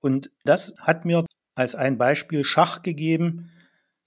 [0.00, 3.50] Und das hat mir als ein Beispiel Schach gegeben,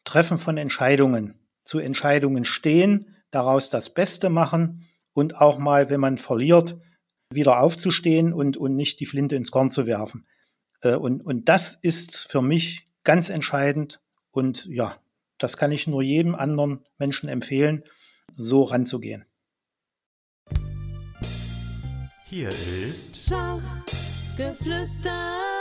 [0.03, 6.17] Treffen von Entscheidungen, zu Entscheidungen stehen, daraus das Beste machen und auch mal, wenn man
[6.17, 6.77] verliert,
[7.31, 10.25] wieder aufzustehen und, und nicht die Flinte ins Korn zu werfen.
[10.81, 14.01] Äh, und, und das ist für mich ganz entscheidend.
[14.31, 14.97] Und ja,
[15.37, 17.83] das kann ich nur jedem anderen Menschen empfehlen,
[18.35, 19.25] so ranzugehen.
[22.25, 25.60] Hier ist Schachgeflüster.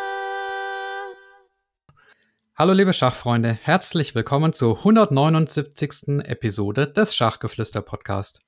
[2.61, 6.23] Hallo liebe Schachfreunde, herzlich willkommen zur 179.
[6.25, 8.43] Episode des Schachgeflüster Podcast.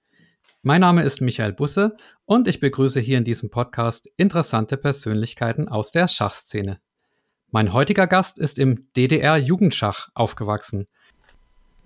[0.61, 5.93] Mein Name ist Michael Busse und ich begrüße hier in diesem Podcast interessante Persönlichkeiten aus
[5.93, 6.79] der Schachszene.
[7.53, 10.84] Mein heutiger Gast ist im DDR-Jugendschach aufgewachsen.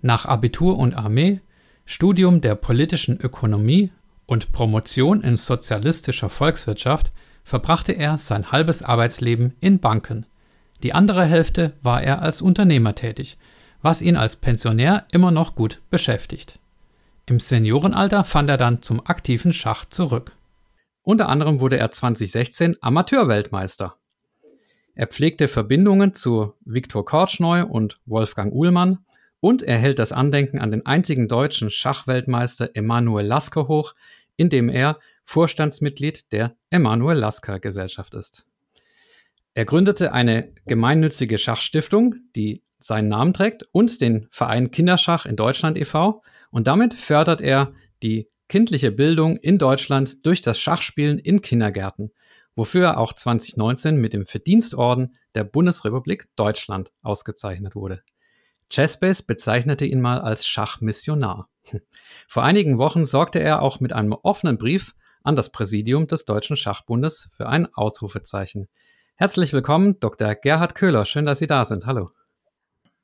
[0.01, 1.39] Nach Abitur und Armee,
[1.85, 3.93] Studium der politischen Ökonomie
[4.25, 7.13] und Promotion in sozialistischer Volkswirtschaft
[7.45, 10.25] verbrachte er sein halbes Arbeitsleben in Banken.
[10.83, 13.37] Die andere Hälfte war er als Unternehmer tätig,
[13.81, 16.55] was ihn als Pensionär immer noch gut beschäftigt.
[17.25, 20.31] Im Seniorenalter fand er dann zum aktiven Schach zurück.
[21.03, 23.95] Unter anderem wurde er 2016 Amateurweltmeister.
[24.95, 29.05] Er pflegte Verbindungen zu Viktor Kortschneu und Wolfgang Uhlmann
[29.39, 33.93] und er hält das Andenken an den einzigen deutschen Schachweltmeister Emanuel Lasker hoch,
[34.37, 38.46] indem er Vorstandsmitglied der Emanuel Lasker Gesellschaft ist.
[39.57, 45.79] Er gründete eine gemeinnützige Schachstiftung, die seinen Namen trägt, und den Verein Kinderschach in Deutschland
[45.79, 46.21] e.V.
[46.51, 52.11] Und damit fördert er die kindliche Bildung in Deutschland durch das Schachspielen in Kindergärten,
[52.55, 58.03] wofür er auch 2019 mit dem Verdienstorden der Bundesrepublik Deutschland ausgezeichnet wurde.
[58.71, 61.49] Chessbase bezeichnete ihn mal als Schachmissionar.
[62.27, 66.57] Vor einigen Wochen sorgte er auch mit einem offenen Brief an das Präsidium des Deutschen
[66.57, 68.67] Schachbundes für ein Ausrufezeichen.
[69.19, 70.35] Herzlich willkommen, Dr.
[70.35, 71.03] Gerhard Köhler.
[71.03, 71.87] Schön, dass Sie da sind.
[71.87, 72.11] Hallo.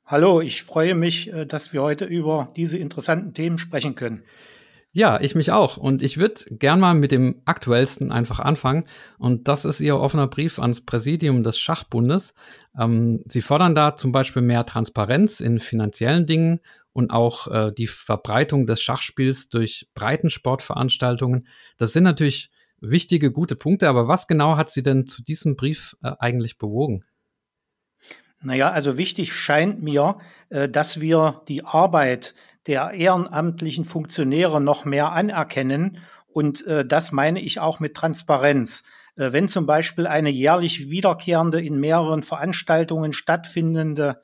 [0.06, 4.22] Hallo, ich freue mich, äh, dass wir heute über diese interessanten Themen sprechen können.
[4.92, 5.76] Ja, ich mich auch.
[5.76, 8.86] Und ich würde gern mal mit dem aktuellsten einfach anfangen.
[9.18, 12.32] Und das ist Ihr offener Brief ans Präsidium des Schachbundes.
[12.78, 16.60] Ähm, Sie fordern da zum Beispiel mehr Transparenz in finanziellen Dingen
[16.92, 21.44] und auch äh, die Verbreitung des Schachspiels durch Breitensportveranstaltungen.
[21.76, 22.52] Das sind natürlich
[22.90, 23.88] wichtige, gute Punkte.
[23.88, 27.04] Aber was genau hat Sie denn zu diesem Brief äh, eigentlich bewogen?
[28.44, 30.18] Naja, also wichtig scheint mir,
[30.50, 32.34] äh, dass wir die Arbeit
[32.66, 35.98] der ehrenamtlichen Funktionäre noch mehr anerkennen.
[36.26, 38.84] Und äh, das meine ich auch mit Transparenz.
[39.16, 44.20] Äh, wenn zum Beispiel eine jährlich wiederkehrende, in mehreren Veranstaltungen stattfindende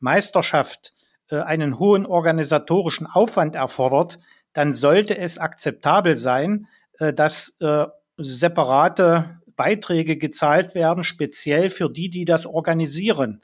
[0.00, 0.94] Meisterschaft
[1.30, 4.18] einen hohen organisatorischen Aufwand erfordert,
[4.54, 7.58] dann sollte es akzeptabel sein, dass
[8.18, 13.40] separate Beiträge gezahlt werden, speziell für die, die das organisieren.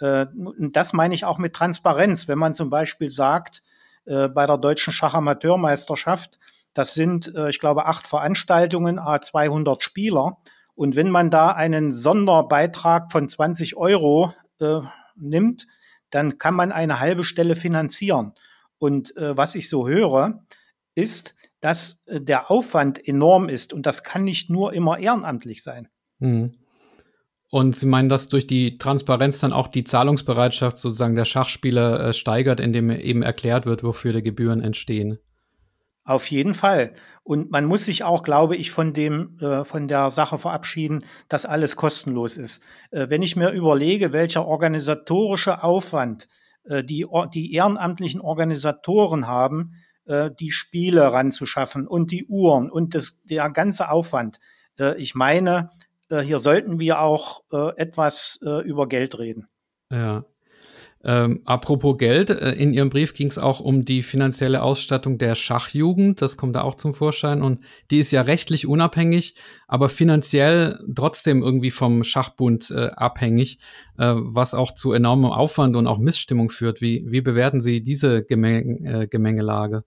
[0.00, 0.26] Äh,
[0.58, 2.28] das meine ich auch mit Transparenz.
[2.28, 3.62] Wenn man zum Beispiel sagt,
[4.06, 6.38] äh, bei der deutschen Schachamateurmeisterschaft,
[6.74, 10.38] das sind, äh, ich glaube, acht Veranstaltungen, a 200 Spieler.
[10.74, 14.32] Und wenn man da einen Sonderbeitrag von 20 Euro
[15.16, 15.66] nimmt,
[16.10, 18.32] dann kann man eine halbe Stelle finanzieren.
[18.78, 20.44] Und was ich so höre,
[20.94, 25.88] ist, dass äh, der Aufwand enorm ist und das kann nicht nur immer ehrenamtlich sein.
[26.18, 26.54] Mhm.
[27.50, 32.12] Und Sie meinen, dass durch die Transparenz dann auch die Zahlungsbereitschaft sozusagen der Schachspieler äh,
[32.12, 35.18] steigert, indem eben erklärt wird, wofür die Gebühren entstehen?
[36.04, 36.94] Auf jeden Fall.
[37.22, 41.44] Und man muss sich auch, glaube ich, von dem, äh, von der Sache verabschieden, dass
[41.44, 42.62] alles kostenlos ist.
[42.90, 46.28] Äh, wenn ich mir überlege, welcher organisatorische Aufwand
[46.64, 49.74] äh, die, die ehrenamtlichen Organisatoren haben,
[50.08, 54.40] äh, die Spiele ranzuschaffen und die Uhren und das, der ganze Aufwand.
[54.78, 55.70] Äh, ich meine,
[56.08, 57.42] äh, hier sollten wir auch
[57.76, 59.48] etwas über Geld reden.
[59.92, 60.24] Ja.
[61.04, 66.20] Ähm, apropos Geld, in Ihrem Brief ging es auch um die finanzielle Ausstattung der Schachjugend.
[66.22, 67.42] Das kommt da auch zum Vorschein.
[67.42, 69.36] Und die ist ja rechtlich unabhängig,
[69.68, 73.58] aber finanziell trotzdem irgendwie vom Schachbund äh, abhängig,
[73.96, 76.80] äh, was auch zu enormem Aufwand und auch Missstimmung führt.
[76.80, 79.84] Wie, wie bewerten Sie diese Gemeng äh, Gemengelage?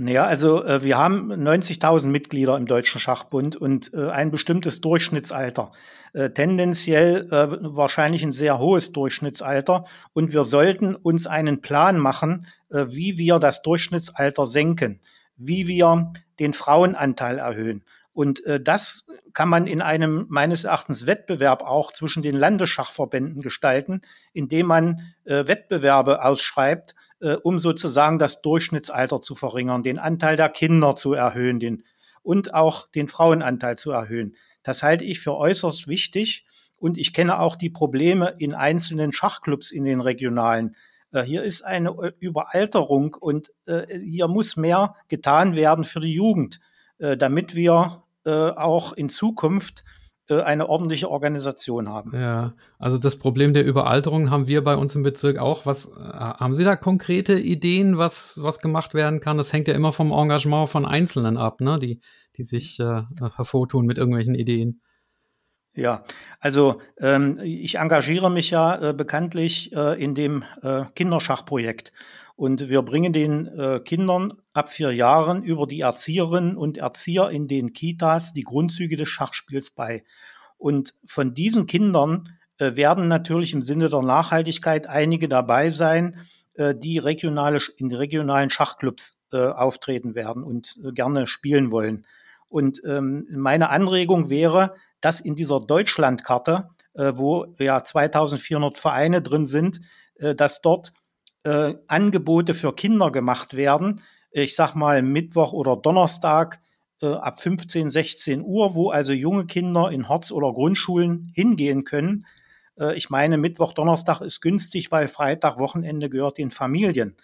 [0.00, 5.72] Naja, also äh, wir haben 90.000 Mitglieder im Deutschen Schachbund und äh, ein bestimmtes Durchschnittsalter.
[6.12, 9.86] Äh, tendenziell äh, wahrscheinlich ein sehr hohes Durchschnittsalter.
[10.12, 15.00] Und wir sollten uns einen Plan machen, äh, wie wir das Durchschnittsalter senken,
[15.36, 17.82] wie wir den Frauenanteil erhöhen.
[18.14, 24.02] Und äh, das kann man in einem meines Erachtens Wettbewerb auch zwischen den Landesschachverbänden gestalten,
[24.32, 30.96] indem man Wettbewerbe ausschreibt, äh, um sozusagen das Durchschnittsalter zu verringern, den Anteil der Kinder
[30.96, 31.84] zu erhöhen den,
[32.22, 34.36] und auch den Frauenanteil zu erhöhen.
[34.62, 36.44] Das halte ich für äußerst wichtig.
[36.80, 40.76] und ich kenne auch die Probleme in einzelnen Schachclubs in den regionalen.
[41.12, 46.14] Äh, hier ist eine äh, Überalterung und äh, hier muss mehr getan werden für die
[46.14, 46.60] Jugend,
[47.00, 49.84] damit wir auch in Zukunft
[50.30, 52.12] eine ordentliche Organisation haben.
[52.14, 55.66] Ja, also das Problem der Überalterung haben wir bei uns im Bezirk auch.
[55.66, 59.38] Was haben Sie da konkrete Ideen, was, was gemacht werden kann?
[59.38, 61.78] Das hängt ja immer vom Engagement von Einzelnen ab, ne?
[61.78, 62.00] die,
[62.36, 63.02] die sich äh,
[63.36, 64.80] hervortun mit irgendwelchen Ideen.
[65.74, 66.02] Ja,
[66.40, 71.92] also ähm, ich engagiere mich ja äh, bekanntlich äh, in dem äh, Kinderschachprojekt.
[72.38, 77.48] Und wir bringen den äh, Kindern ab vier Jahren über die Erzieherinnen und Erzieher in
[77.48, 80.04] den Kitas die Grundzüge des Schachspiels bei.
[80.56, 86.16] Und von diesen Kindern äh, werden natürlich im Sinne der Nachhaltigkeit einige dabei sein,
[86.54, 92.06] äh, die regionale, in regionalen Schachclubs auftreten werden und gerne spielen wollen.
[92.48, 99.44] Und ähm, meine Anregung wäre, dass in dieser Deutschlandkarte, äh, wo ja 2400 Vereine drin
[99.44, 99.80] sind,
[100.16, 100.92] äh, dass dort
[101.48, 104.02] äh, Angebote für Kinder gemacht werden.
[104.30, 106.60] Ich sag mal Mittwoch oder Donnerstag
[107.00, 112.26] äh, ab 15, 16 Uhr, wo also junge Kinder in Horz- oder Grundschulen hingehen können.
[112.78, 117.16] Äh, ich meine, Mittwoch, Donnerstag ist günstig, weil Freitag, Wochenende gehört den Familien.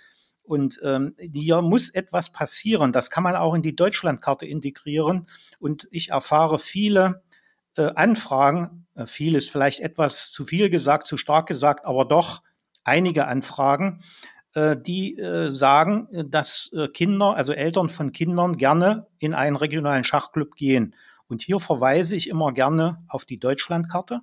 [0.42, 2.92] Und ähm, hier muss etwas passieren.
[2.92, 5.26] Das kann man auch in die Deutschlandkarte integrieren.
[5.58, 7.22] Und ich erfahre viele
[7.76, 12.42] äh, Anfragen, äh, viel ist vielleicht etwas zu viel gesagt, zu stark gesagt, aber doch
[12.84, 14.02] einige Anfragen,
[14.54, 20.04] äh, die äh, sagen, äh, dass Kinder, also Eltern von Kindern gerne in einen regionalen
[20.04, 20.94] Schachclub gehen.
[21.26, 24.20] Und hier verweise ich immer gerne auf die Deutschlandkarte.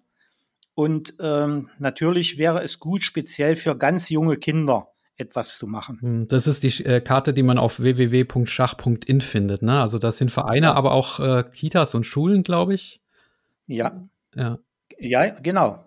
[0.74, 4.88] Und ähm, natürlich wäre es gut, speziell für ganz junge Kinder
[5.18, 6.00] etwas zu machen.
[6.02, 9.62] Hm, das ist die äh, Karte, die man auf www.schach.in findet.
[9.62, 9.82] Ne?
[9.82, 13.02] Also das sind Vereine, aber auch äh, Kitas und Schulen, glaube ich.
[13.68, 14.08] Ja.
[14.36, 14.60] Ja.
[15.00, 15.86] Ja, genau.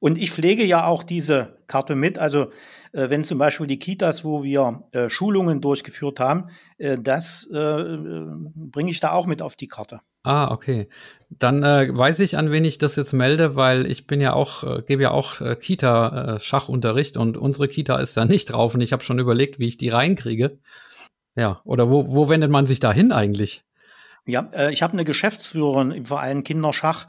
[0.00, 2.18] Und ich pflege ja auch diese Karte mit.
[2.18, 2.50] Also
[2.92, 6.48] äh, wenn zum Beispiel die Kitas, wo wir äh, Schulungen durchgeführt haben,
[6.78, 7.84] äh, das äh,
[8.56, 10.00] bringe ich da auch mit auf die Karte.
[10.24, 10.88] Ah, okay.
[11.30, 14.64] Dann äh, weiß ich, an wen ich das jetzt melde, weil ich bin ja auch,
[14.64, 19.04] äh, gebe ja auch Kita-Schachunterricht und unsere Kita ist da nicht drauf und ich habe
[19.04, 20.58] schon überlegt, wie ich die reinkriege.
[21.36, 23.62] Ja, oder wo, wo wendet man sich da hin eigentlich?
[24.28, 27.06] Ja, äh, ich habe eine Geschäftsführerin im Verein Kinderschach.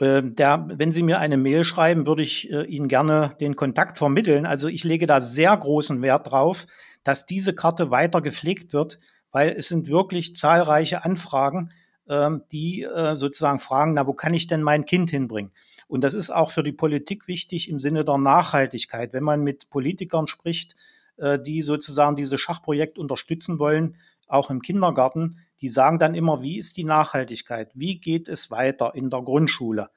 [0.00, 3.98] Äh, der, wenn Sie mir eine Mail schreiben, würde ich äh, Ihnen gerne den Kontakt
[3.98, 4.46] vermitteln.
[4.46, 6.66] Also ich lege da sehr großen Wert drauf,
[7.04, 8.98] dass diese Karte weiter gepflegt wird,
[9.30, 11.70] weil es sind wirklich zahlreiche Anfragen,
[12.08, 15.52] ähm, die äh, sozusagen fragen, na, wo kann ich denn mein Kind hinbringen?
[15.86, 19.12] Und das ist auch für die Politik wichtig im Sinne der Nachhaltigkeit.
[19.12, 20.76] Wenn man mit Politikern spricht,
[21.16, 23.96] äh, die sozusagen dieses Schachprojekt unterstützen wollen,
[24.26, 27.70] auch im Kindergarten, die sagen dann immer, wie ist die Nachhaltigkeit?
[27.74, 29.90] Wie geht es weiter in der Grundschule?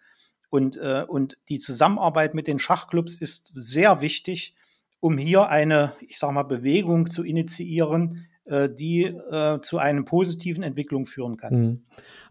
[0.50, 4.56] Und, äh, und die Zusammenarbeit mit den Schachclubs ist sehr wichtig,
[5.00, 10.63] um hier eine, ich sage mal, Bewegung zu initiieren, äh, die äh, zu einer positiven
[10.63, 11.54] Entwicklung führen kann.
[11.54, 11.86] Mhm.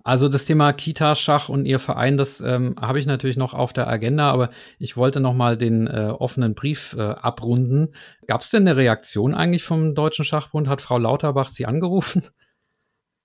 [0.05, 3.89] Also das Thema Kita-Schach und Ihr Verein, das ähm, habe ich natürlich noch auf der
[3.89, 7.93] Agenda, aber ich wollte noch mal den äh, offenen Brief äh, abrunden.
[8.27, 10.69] Gab es denn eine Reaktion eigentlich vom Deutschen Schachbund?
[10.69, 12.25] Hat Frau Lauterbach Sie angerufen?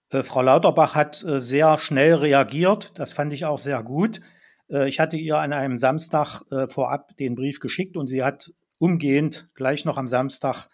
[0.10, 2.98] Äh, Frau Lauterbach hat äh, sehr schnell reagiert.
[3.00, 4.22] Das fand ich auch sehr gut.
[4.70, 9.50] Äh, ich hatte ihr an einem Samstag vorab den Brief geschickt und sie hat umgehend
[9.56, 10.68] gleich noch am Samstag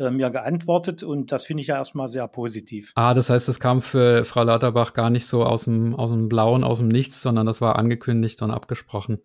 [0.00, 2.92] mir geantwortet und das finde ich ja erstmal sehr positiv.
[2.94, 6.28] Ah, das heißt, es kam für Frau Lauterbach gar nicht so aus dem, aus dem
[6.28, 9.18] Blauen, aus dem Nichts, sondern das war angekündigt und abgesprochen.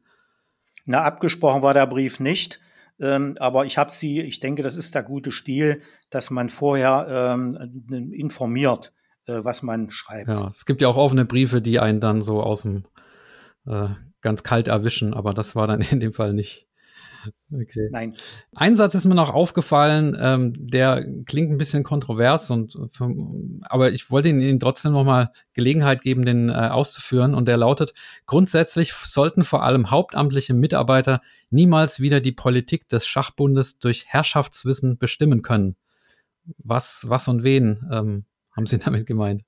[0.86, 2.60] Na, abgesprochen war der Brief nicht.
[3.00, 7.36] Ähm, aber ich habe sie, ich denke, das ist der gute Stil, dass man vorher
[7.38, 8.94] ähm, informiert
[9.28, 10.30] äh, was man schreibt.
[10.30, 12.84] Ja, es gibt ja auch offene Briefe, die einen dann so aus dem
[13.66, 13.90] äh,
[14.22, 16.68] ganz kalt erwischen, aber das war dann in dem Fall nicht.
[17.54, 17.88] Okay.
[17.90, 18.16] Nein.
[18.54, 23.16] Ein Satz ist mir noch aufgefallen, ähm, der klingt ein bisschen kontrovers und für,
[23.62, 27.94] aber ich wollte Ihnen trotzdem noch mal Gelegenheit geben, den äh, auszuführen und der lautet:
[28.26, 35.44] Grundsätzlich sollten vor allem hauptamtliche Mitarbeiter niemals wieder die Politik des Schachbundes durch Herrschaftswissen bestimmen
[35.44, 35.76] können.
[36.58, 38.24] Was, was und wen ähm,
[38.56, 39.44] haben Sie damit gemeint?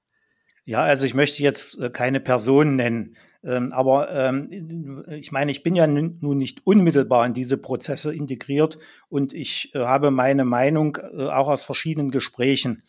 [0.65, 5.61] Ja, also ich möchte jetzt äh, keine Person nennen, ähm, aber ähm, ich meine, ich
[5.61, 10.97] bin ja nun nicht unmittelbar in diese Prozesse integriert und ich äh, habe meine Meinung
[10.97, 12.83] äh, auch aus verschiedenen Gesprächen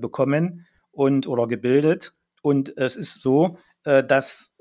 [0.00, 2.14] bekommen und oder gebildet.
[2.40, 4.56] Und es ist so, dass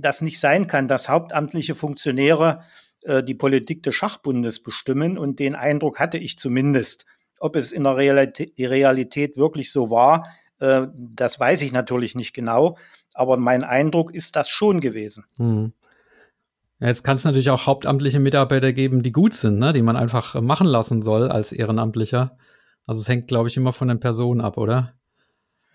[0.00, 2.62] das nicht sein kann, dass hauptamtliche Funktionäre
[3.06, 5.18] die Politik des Schachbundes bestimmen.
[5.18, 7.04] Und den Eindruck hatte ich zumindest.
[7.44, 10.26] Ob es in der Realität, wirklich so war,
[10.60, 12.78] äh, das weiß ich natürlich nicht genau,
[13.12, 15.26] aber mein Eindruck ist das schon gewesen.
[15.36, 15.74] Hm.
[16.80, 19.74] Jetzt kann es natürlich auch hauptamtliche Mitarbeiter geben, die gut sind, ne?
[19.74, 22.38] die man einfach machen lassen soll als Ehrenamtlicher.
[22.86, 24.94] Also es hängt, glaube ich, immer von den Personen ab, oder?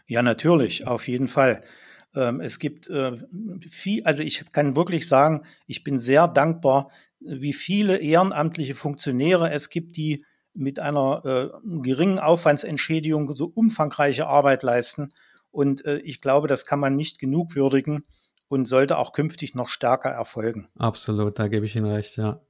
[0.08, 1.62] Ja, natürlich, auf jeden Fall.
[2.16, 3.12] Ähm, es gibt äh,
[3.68, 9.70] viel, also ich kann wirklich sagen, ich bin sehr dankbar, wie viele ehrenamtliche Funktionäre es
[9.70, 10.26] gibt, die
[10.60, 11.50] mit einer äh,
[11.82, 15.14] geringen Aufwandsentschädigung so umfangreiche Arbeit leisten.
[15.52, 18.04] Und äh, ich glaube, das kann man nicht genug würdigen
[18.50, 20.68] und sollte auch künftig noch stärker erfolgen.
[20.78, 22.42] Absolut, da gebe ich Ihnen recht, ja.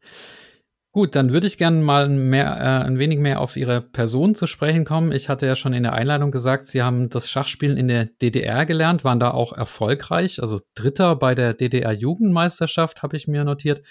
[0.91, 4.47] Gut, dann würde ich gerne mal mehr, äh, ein wenig mehr auf Ihre Person zu
[4.47, 5.11] sprechen kommen.
[5.11, 8.65] Ich hatte ja schon in der Einleitung gesagt, Sie haben das Schachspielen in der DDR
[8.65, 13.83] gelernt, waren da auch erfolgreich, also Dritter bei der DDR-Jugendmeisterschaft, habe ich mir notiert.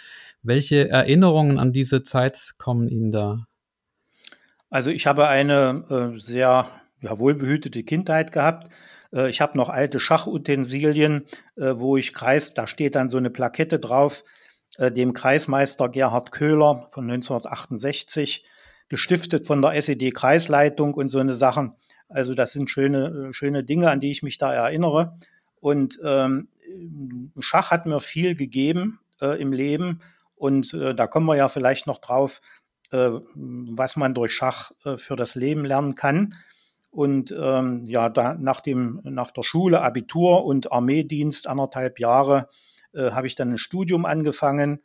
[0.43, 3.47] Welche Erinnerungen an diese Zeit kommen Ihnen da?
[4.71, 5.85] Also ich habe eine
[6.15, 6.69] äh, sehr
[7.01, 8.71] ja, wohlbehütete Kindheit gehabt.
[9.13, 13.31] Äh, ich habe noch alte Schachutensilien, äh, wo ich kreis, da steht dann so eine
[13.31, 14.25] Plakette drauf,
[14.77, 18.45] äh, dem Kreismeister Gerhard Köhler von 1968,
[18.89, 21.75] gestiftet von der SED-Kreisleitung und so eine Sachen.
[22.09, 25.19] Also das sind schöne, schöne Dinge, an die ich mich da erinnere.
[25.61, 26.49] Und ähm,
[27.39, 30.01] Schach hat mir viel gegeben äh, im Leben.
[30.37, 32.58] Und äh, da kommen wir ja vielleicht noch drauf, äh,
[32.91, 36.35] was man durch Schach äh, für das Leben lernen kann.
[36.91, 42.49] Und ähm, ja, da nach, dem, nach der Schule, Abitur und Armeedienst anderthalb Jahre
[42.95, 44.81] äh, habe ich dann ein Studium angefangen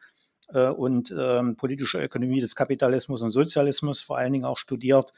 [0.49, 5.13] äh, und ähm, politische Ökonomie des Kapitalismus und Sozialismus vor allen Dingen auch studiert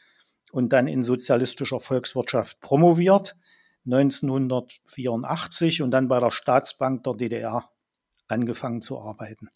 [0.51, 3.35] und dann in sozialistischer Volkswirtschaft promoviert
[3.85, 7.69] 1984 und dann bei der Staatsbank der DDR
[8.27, 9.49] angefangen zu arbeiten.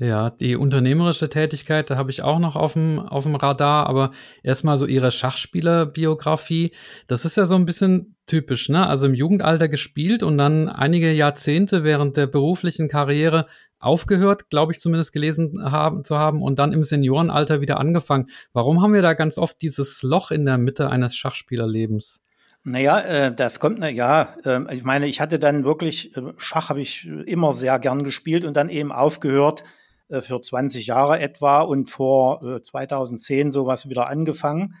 [0.00, 4.12] Ja, die unternehmerische Tätigkeit, da habe ich auch noch auf dem, auf dem Radar, aber
[4.44, 6.70] erstmal so ihre Schachspielerbiografie.
[7.08, 8.86] Das ist ja so ein bisschen typisch, ne?
[8.86, 13.46] Also im Jugendalter gespielt und dann einige Jahrzehnte während der beruflichen Karriere
[13.80, 18.26] aufgehört, glaube ich zumindest gelesen haben, zu haben und dann im Seniorenalter wieder angefangen.
[18.52, 22.20] Warum haben wir da ganz oft dieses Loch in der Mitte eines Schachspielerlebens?
[22.62, 26.68] Naja, äh, das kommt, na ja, äh, ich meine, ich hatte dann wirklich, äh, Schach
[26.68, 29.64] habe ich immer sehr gern gespielt und dann eben aufgehört,
[30.08, 34.74] äh, für 20 Jahre etwa und vor 2010 äh, sowas wieder angefangen.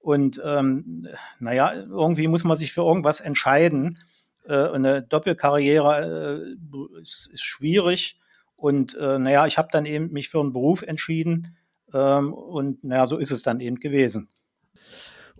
[0.00, 1.08] Und ähm,
[1.38, 3.98] naja, irgendwie muss man sich für irgendwas entscheiden.
[4.46, 6.56] Äh, eine Doppelkarriere
[6.96, 8.18] äh, ist, ist schwierig.
[8.56, 11.56] Und äh, naja, ich habe dann eben mich für einen Beruf entschieden.
[11.92, 14.28] Ähm, und naja, so ist es dann eben gewesen.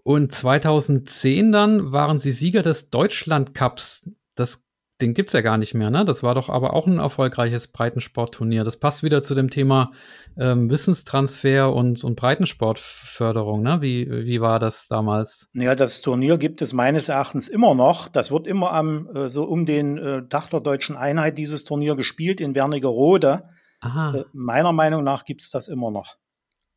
[0.03, 4.11] Und 2010 dann waren Sie Sieger des Deutschland Cups.
[4.35, 4.65] Das
[5.01, 6.05] den gibt's ja gar nicht mehr, ne?
[6.05, 8.65] Das war doch aber auch ein erfolgreiches Breitensportturnier.
[8.65, 9.93] Das passt wieder zu dem Thema
[10.37, 13.81] ähm, Wissenstransfer und, und Breitensportförderung, ne?
[13.81, 15.49] Wie, wie war das damals?
[15.55, 18.09] Ja, das Turnier gibt es meines Erachtens immer noch.
[18.09, 21.95] Das wird immer am, äh, so um den äh, Tag der deutschen Einheit dieses Turnier
[21.95, 23.45] gespielt in Wernigerode.
[23.81, 24.17] Aha.
[24.17, 26.17] Äh, meiner Meinung nach gibt's das immer noch.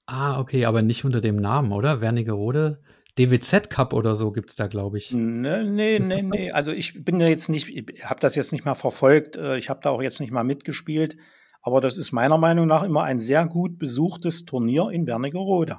[0.05, 2.01] Ah, okay, aber nicht unter dem Namen, oder?
[2.01, 2.79] Wernigerode?
[3.17, 5.11] DWZ Cup oder so gibt es da, glaube ich.
[5.11, 6.51] Nee, nee, nee, nee.
[6.51, 9.35] Also ich bin ja jetzt nicht, ich habe das jetzt nicht mal verfolgt.
[9.35, 11.17] Äh, ich habe da auch jetzt nicht mal mitgespielt.
[11.61, 15.77] Aber das ist meiner Meinung nach immer ein sehr gut besuchtes Turnier in Wernigerode.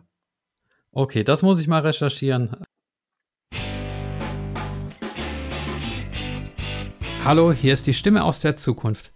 [0.92, 2.54] Okay, das muss ich mal recherchieren.
[7.24, 9.12] Hallo, hier ist die Stimme aus der Zukunft.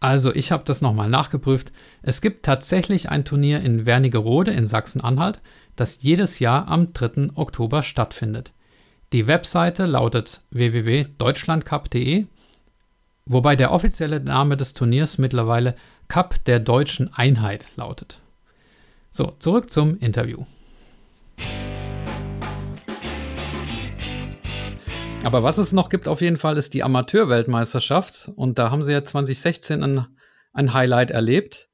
[0.00, 1.72] Also, ich habe das nochmal nachgeprüft.
[2.02, 5.42] Es gibt tatsächlich ein Turnier in Wernigerode in Sachsen-Anhalt,
[5.76, 7.32] das jedes Jahr am 3.
[7.34, 8.52] Oktober stattfindet.
[9.12, 12.26] Die Webseite lautet www.deutschlandcup.de,
[13.26, 15.74] wobei der offizielle Name des Turniers mittlerweile
[16.08, 18.22] Cup der deutschen Einheit lautet.
[19.10, 20.44] So, zurück zum Interview.
[25.22, 28.92] Aber was es noch gibt auf jeden Fall ist die Amateurweltmeisterschaft und da haben sie
[28.92, 30.06] ja 2016 ein,
[30.52, 31.70] ein Highlight erlebt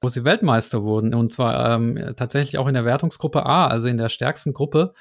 [0.00, 1.14] wo sie Weltmeister wurden.
[1.14, 4.92] Und zwar ähm, tatsächlich auch in der Wertungsgruppe A, also in der stärksten Gruppe.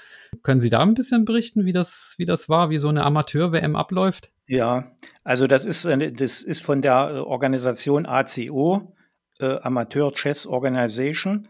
[0.43, 3.75] Können Sie da ein bisschen berichten, wie das, wie das war, wie so eine Amateur-WM
[3.75, 4.29] abläuft?
[4.47, 4.91] Ja,
[5.23, 8.93] also das ist, das ist von der Organisation ACO,
[9.39, 11.47] äh, Amateur Chess Organization.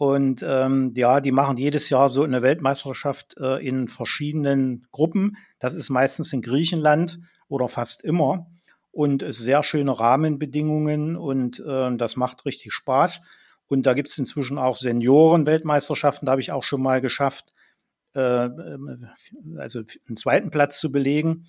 [0.00, 5.36] Und ähm, ja, die machen jedes Jahr so eine Weltmeisterschaft äh, in verschiedenen Gruppen.
[5.58, 8.46] Das ist meistens in Griechenland oder fast immer
[8.92, 13.20] und sehr schöne Rahmenbedingungen und äh, das macht richtig Spaß.
[13.66, 17.52] Und da gibt es inzwischen auch Senioren-Weltmeisterschaften, da habe ich auch schon mal geschafft,
[18.14, 19.06] äh, ähm,
[19.58, 21.44] also einen zweiten Platz zu belegen.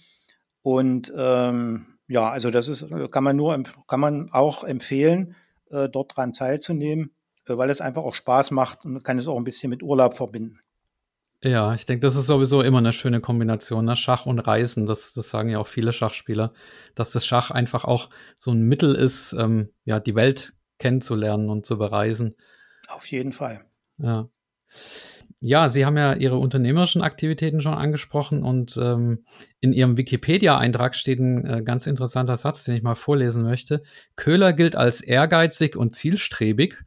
[0.62, 5.38] Und ähm, ja, also das ist, kann man nur, kann man auch empfehlen,
[5.70, 7.16] äh, dort dran teilzunehmen,
[7.58, 10.60] weil es einfach auch Spaß macht und kann es auch ein bisschen mit Urlaub verbinden.
[11.44, 13.96] Ja, ich denke, das ist sowieso immer eine schöne Kombination, ne?
[13.96, 14.86] Schach und Reisen.
[14.86, 16.52] Das, das sagen ja auch viele Schachspieler,
[16.94, 21.66] dass das Schach einfach auch so ein Mittel ist, ähm, ja, die Welt kennenzulernen und
[21.66, 22.36] zu bereisen.
[22.88, 23.66] Auf jeden Fall.
[23.98, 24.30] Ja.
[25.40, 29.26] Ja, Sie haben ja Ihre unternehmerischen Aktivitäten schon angesprochen und ähm,
[29.60, 33.82] in Ihrem Wikipedia-Eintrag steht ein äh, ganz interessanter Satz, den ich mal vorlesen möchte.
[34.16, 36.78] Köhler gilt als ehrgeizig und zielstrebig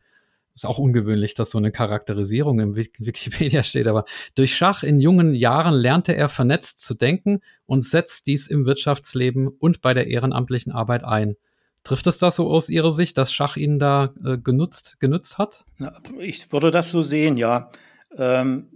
[0.54, 5.34] ist auch ungewöhnlich, dass so eine Charakterisierung im Wikipedia steht, aber durch Schach in jungen
[5.34, 10.72] Jahren lernte er vernetzt zu denken und setzt dies im Wirtschaftsleben und bei der ehrenamtlichen
[10.72, 11.36] Arbeit ein.
[11.82, 15.64] Trifft es das so aus Ihrer Sicht, dass Schach Ihnen da äh, genutzt, genutzt hat?
[16.18, 17.70] Ich würde das so sehen, ja.
[18.16, 18.68] Ähm,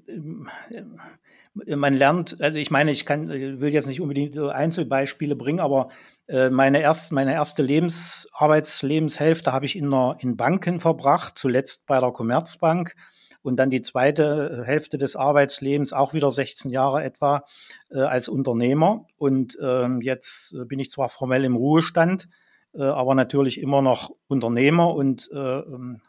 [1.54, 6.17] man lernt, also ich meine, ich kann, will jetzt nicht unbedingt Einzelbeispiele bringen, aber äh,
[6.50, 12.00] meine, erst, meine erste Lebens, Arbeitslebenshälfte habe ich in, einer, in Banken verbracht, zuletzt bei
[12.00, 12.94] der Commerzbank.
[13.40, 17.44] Und dann die zweite Hälfte des Arbeitslebens, auch wieder 16 Jahre etwa,
[17.90, 19.06] äh, als Unternehmer.
[19.16, 22.28] Und ähm, jetzt bin ich zwar formell im Ruhestand,
[22.74, 26.02] äh, aber natürlich immer noch Unternehmer und äh, ähm,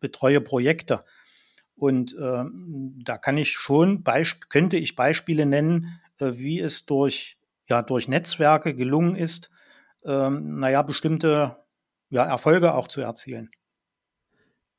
[0.00, 1.04] betreue Projekte.
[1.76, 2.44] Und äh,
[3.04, 4.02] da kann ich schon,
[4.48, 9.50] könnte ich Beispiele nennen, äh, wie es durch, ja, durch Netzwerke gelungen ist,
[10.04, 11.56] ähm, naja, bestimmte
[12.10, 13.50] ja, Erfolge auch zu erzielen.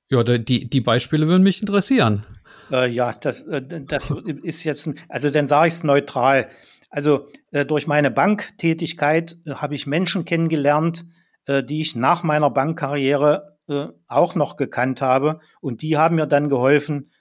[0.09, 2.25] Ja, die, die Beispiele würden mich interessieren.
[2.71, 4.11] Äh, ja, das, äh, das
[4.43, 6.49] ist jetzt, also dann sage ich es neutral.
[6.89, 11.05] Also äh, durch meine Banktätigkeit äh, habe ich Menschen kennengelernt,
[11.45, 15.41] äh, die ich nach meiner Bankkarriere äh, auch noch gekannt habe.
[15.59, 17.11] Und die haben mir dann geholfen,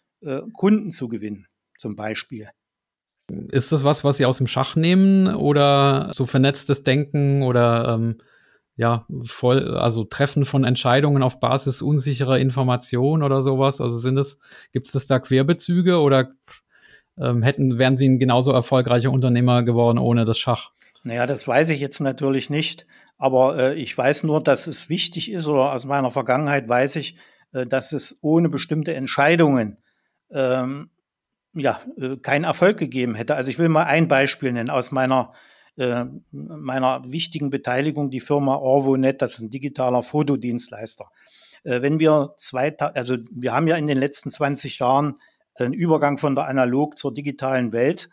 [0.54, 1.46] Kunden zu gewinnen,
[1.78, 2.48] zum Beispiel.
[3.28, 8.18] Ist das was, was Sie aus dem Schach nehmen oder so vernetztes Denken oder ähm,
[8.76, 13.80] ja, voll, also Treffen von Entscheidungen auf Basis unsicherer Information oder sowas?
[13.80, 14.38] Also sind es,
[14.72, 16.30] gibt es das da Querbezüge oder
[17.18, 20.70] ähm, hätten, wären Sie ein genauso erfolgreicher Unternehmer geworden ohne das Schach?
[21.02, 22.86] Naja, das weiß ich jetzt natürlich nicht.
[23.18, 27.16] Aber äh, ich weiß nur, dass es wichtig ist, oder aus meiner Vergangenheit weiß ich,
[27.52, 29.78] äh, dass es ohne bestimmte Entscheidungen
[30.30, 30.90] ähm,
[31.56, 33.34] ja, äh, keinen Erfolg gegeben hätte.
[33.34, 35.32] Also ich will mal ein Beispiel nennen aus meiner,
[35.76, 41.06] äh, meiner wichtigen Beteiligung, die Firma Orvonet, das ist ein digitaler Fotodienstleister.
[41.64, 45.16] Äh, wenn wir zwei, also wir haben ja in den letzten 20 Jahren
[45.54, 48.10] einen Übergang von der analog zur digitalen Welt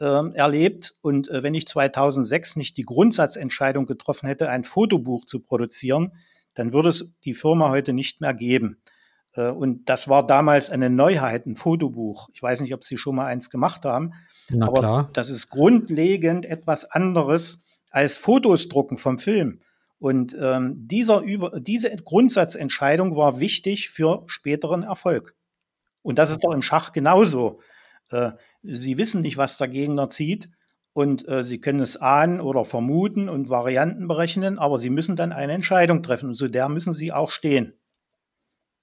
[0.00, 0.94] äh, erlebt.
[1.02, 6.12] Und äh, wenn ich 2006 nicht die Grundsatzentscheidung getroffen hätte, ein Fotobuch zu produzieren,
[6.54, 8.78] dann würde es die Firma heute nicht mehr geben.
[9.36, 12.28] Äh, und das war damals eine Neuheit, ein Fotobuch.
[12.32, 14.12] Ich weiß nicht, ob Sie schon mal eins gemacht haben.
[14.48, 15.10] Na aber klar.
[15.12, 19.60] das ist grundlegend etwas anderes als Fotos drucken vom Film.
[19.98, 25.34] Und ähm, dieser über, diese Grundsatzentscheidung war wichtig für späteren Erfolg.
[26.02, 27.60] Und das ist doch im Schach genauso.
[28.10, 30.50] Äh, sie wissen nicht, was der Gegner zieht
[30.92, 35.32] und äh, sie können es ahnen oder vermuten und Varianten berechnen, aber sie müssen dann
[35.32, 37.74] eine Entscheidung treffen und zu der müssen sie auch stehen.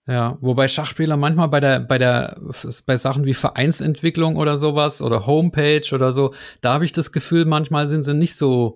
[0.06, 2.38] Ja, wobei Schachspieler manchmal bei der, bei der,
[2.86, 7.46] bei Sachen wie Vereinsentwicklung oder sowas oder Homepage oder so, da habe ich das Gefühl,
[7.46, 8.76] manchmal sind sie nicht so,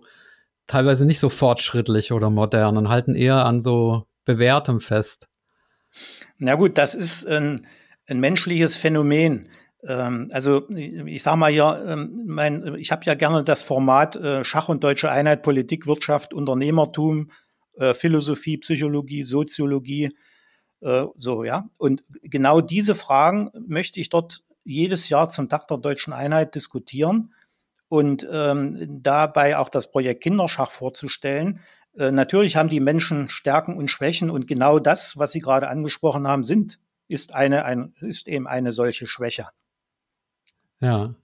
[0.68, 5.28] teilweise nicht so fortschrittlich oder modern und halten eher an so bewährtem fest.
[6.38, 7.68] Na gut, das ist ein,
[8.08, 9.50] ein menschliches Phänomen.
[9.86, 14.46] Ähm, also ich sage mal hier, ähm, mein, ich habe ja gerne das Format äh,
[14.46, 17.32] Schach und deutsche Einheit, Politik, Wirtschaft, Unternehmertum,
[17.78, 20.10] äh, Philosophie, Psychologie, Soziologie,
[20.82, 21.70] äh, so ja.
[21.78, 27.34] Und genau diese Fragen möchte ich dort jedes Jahr zum Tag der deutschen Einheit diskutieren
[27.90, 31.62] und ähm, dabei auch das Projekt Kinderschach vorzustellen.
[31.98, 36.28] Äh, natürlich haben die Menschen Stärken und Schwächen und genau das, was Sie gerade angesprochen
[36.28, 39.48] haben, sind ist eine ein, ist eben eine solche Schwäche.
[40.80, 41.16] Ja.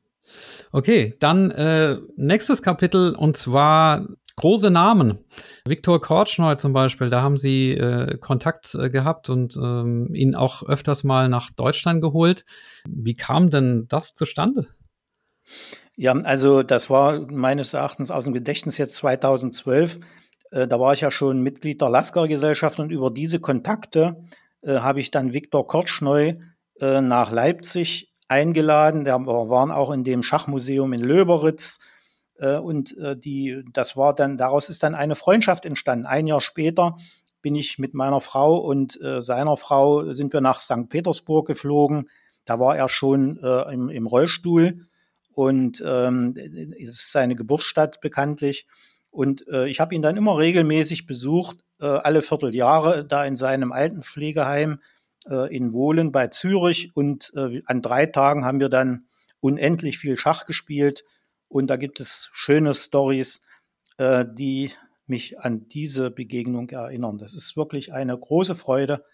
[0.71, 5.23] Okay, dann äh, nächstes Kapitel und zwar große Namen.
[5.65, 10.63] Viktor Kortschneu zum Beispiel, da haben Sie äh, Kontakt äh, gehabt und ähm, ihn auch
[10.63, 12.45] öfters mal nach Deutschland geholt.
[12.87, 14.67] Wie kam denn das zustande?
[15.95, 19.99] Ja, also das war meines Erachtens aus dem Gedächtnis jetzt 2012.
[20.51, 24.17] Äh, da war ich ja schon Mitglied der Lasker Gesellschaft und über diese Kontakte
[24.61, 26.35] äh, habe ich dann Viktor Kortschneu
[26.79, 29.05] äh, nach Leipzig eingeladen.
[29.05, 31.79] Wir waren auch in dem Schachmuseum in Löberitz.
[32.43, 36.05] Äh, und äh, die, das war dann, daraus ist dann eine Freundschaft entstanden.
[36.05, 36.97] Ein Jahr später
[37.41, 40.89] bin ich mit meiner Frau und äh, seiner Frau sind wir nach St.
[40.89, 42.09] Petersburg geflogen.
[42.43, 44.85] Da war er schon äh, im, im Rollstuhl
[45.33, 46.35] und ähm,
[46.79, 48.67] es ist seine Geburtsstadt bekanntlich.
[49.09, 53.71] Und äh, ich habe ihn dann immer regelmäßig besucht, äh, alle Vierteljahre da in seinem
[53.71, 54.81] Altenpflegeheim
[55.29, 59.05] äh, in Wohlen bei Zürich und äh, an drei Tagen haben wir dann
[59.39, 61.05] unendlich viel Schach gespielt
[61.53, 63.41] und da gibt es schöne Stories,
[63.97, 64.71] äh, die
[65.05, 67.19] mich an diese Begegnung erinnern.
[67.19, 69.05] Das ist wirklich eine große Freude,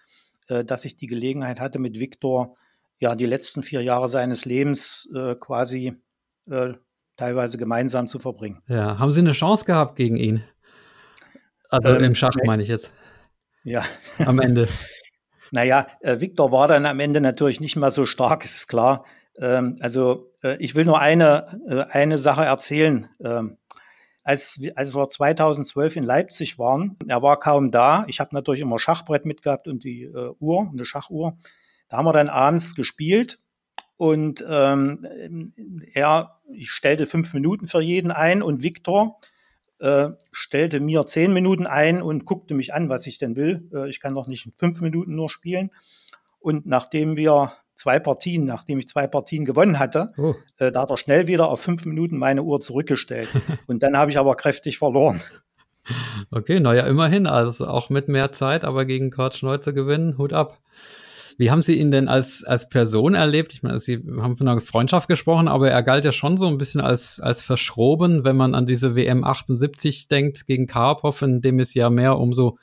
[0.47, 2.55] äh, dass ich die Gelegenheit hatte, mit Viktor
[2.97, 5.97] ja die letzten vier Jahre seines Lebens äh, quasi
[6.49, 6.75] äh,
[7.17, 8.61] teilweise gemeinsam zu verbringen.
[8.67, 10.41] Ja, haben Sie eine Chance gehabt gegen ihn?
[11.69, 12.93] Also ähm, im Schach meine ich jetzt.
[13.65, 13.83] Ja.
[14.17, 14.69] Am Ende.
[15.51, 19.03] naja, äh, Viktor war dann am Ende natürlich nicht mehr so stark, ist klar.
[19.39, 23.07] Ähm, also äh, ich will nur eine, äh, eine Sache erzählen.
[23.23, 23.57] Ähm,
[24.23, 28.05] als, als wir 2012 in Leipzig waren, er war kaum da.
[28.07, 31.37] Ich habe natürlich immer Schachbrett mitgehabt und die äh, Uhr, eine Schachuhr.
[31.87, 33.39] Da haben wir dann abends gespielt
[33.97, 35.53] und ähm,
[35.93, 39.19] er, ich stellte fünf Minuten für jeden ein und Viktor
[39.79, 43.69] äh, stellte mir zehn Minuten ein und guckte mich an, was ich denn will.
[43.73, 45.71] Äh, ich kann doch nicht fünf Minuten nur spielen.
[46.39, 50.35] Und nachdem wir zwei Partien, nachdem ich zwei Partien gewonnen hatte, oh.
[50.57, 53.29] äh, da hat er schnell wieder auf fünf Minuten meine Uhr zurückgestellt.
[53.67, 55.21] und dann habe ich aber kräftig verloren.
[56.29, 57.25] Okay, naja, immerhin.
[57.25, 60.59] Also auch mit mehr Zeit, aber gegen Kurt Schneu zu gewinnen, Hut ab.
[61.37, 63.53] Wie haben Sie ihn denn als, als Person erlebt?
[63.53, 66.57] Ich meine, Sie haben von einer Freundschaft gesprochen, aber er galt ja schon so ein
[66.57, 71.61] bisschen als, als verschroben, wenn man an diese WM 78 denkt gegen Karpov, in dem
[71.61, 72.57] es ja mehr um so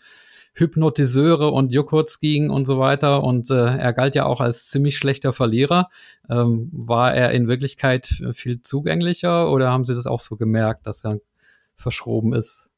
[0.59, 3.23] Hypnotiseure und Joghurts ging und so weiter.
[3.23, 5.87] Und äh, er galt ja auch als ziemlich schlechter Verlierer.
[6.31, 11.05] Ähm, war er in Wirklichkeit viel zugänglicher oder haben Sie das auch so gemerkt, dass
[11.05, 11.21] er
[11.75, 12.71] verschroben ist?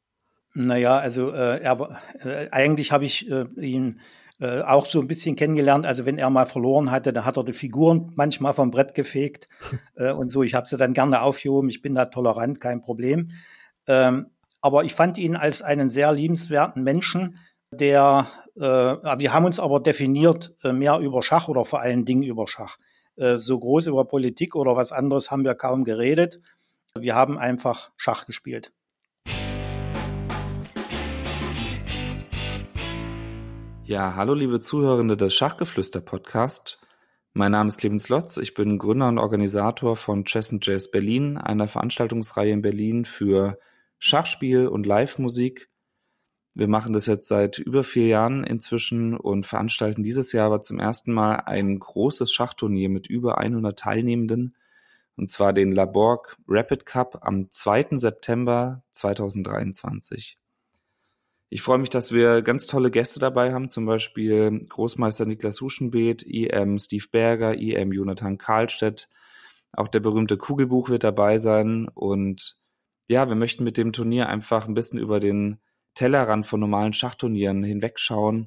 [0.54, 4.00] Naja, also äh, er, äh, eigentlich habe ich äh, ihn
[4.40, 5.86] äh, auch so ein bisschen kennengelernt.
[5.86, 9.48] Also wenn er mal verloren hatte, dann hat er die Figuren manchmal vom Brett gefegt
[9.94, 10.42] äh, und so.
[10.42, 11.68] Ich habe sie dann gerne aufgehoben.
[11.70, 13.28] Ich bin da tolerant, kein Problem.
[13.86, 17.38] Ähm, aber ich fand ihn als einen sehr liebenswerten Menschen,
[17.70, 22.22] der, äh, wir haben uns aber definiert äh, mehr über Schach oder vor allen Dingen
[22.22, 22.78] über Schach.
[23.16, 26.40] Äh, so groß über Politik oder was anderes haben wir kaum geredet.
[26.94, 28.72] Wir haben einfach Schach gespielt.
[33.84, 36.78] Ja, hallo liebe Zuhörende des Schachgeflüster Podcast.
[37.32, 38.36] Mein Name ist Clemens Lotz.
[38.36, 43.58] Ich bin Gründer und Organisator von Chess and Jazz Berlin, einer Veranstaltungsreihe in Berlin für
[43.98, 45.68] Schachspiel und Live-Musik.
[46.58, 50.80] Wir machen das jetzt seit über vier Jahren inzwischen und veranstalten dieses Jahr aber zum
[50.80, 54.56] ersten Mal ein großes Schachturnier mit über 100 Teilnehmenden,
[55.16, 57.98] und zwar den Laborg Rapid Cup am 2.
[57.98, 60.36] September 2023.
[61.48, 66.24] Ich freue mich, dass wir ganz tolle Gäste dabei haben, zum Beispiel Großmeister Niklas Huschenbeet,
[66.24, 69.08] IM Steve Berger, IM Jonathan Karlstedt,
[69.70, 72.58] auch der berühmte Kugelbuch wird dabei sein und
[73.06, 75.60] ja, wir möchten mit dem Turnier einfach ein bisschen über den
[75.98, 78.46] Tellerrand von normalen Schachturnieren hinwegschauen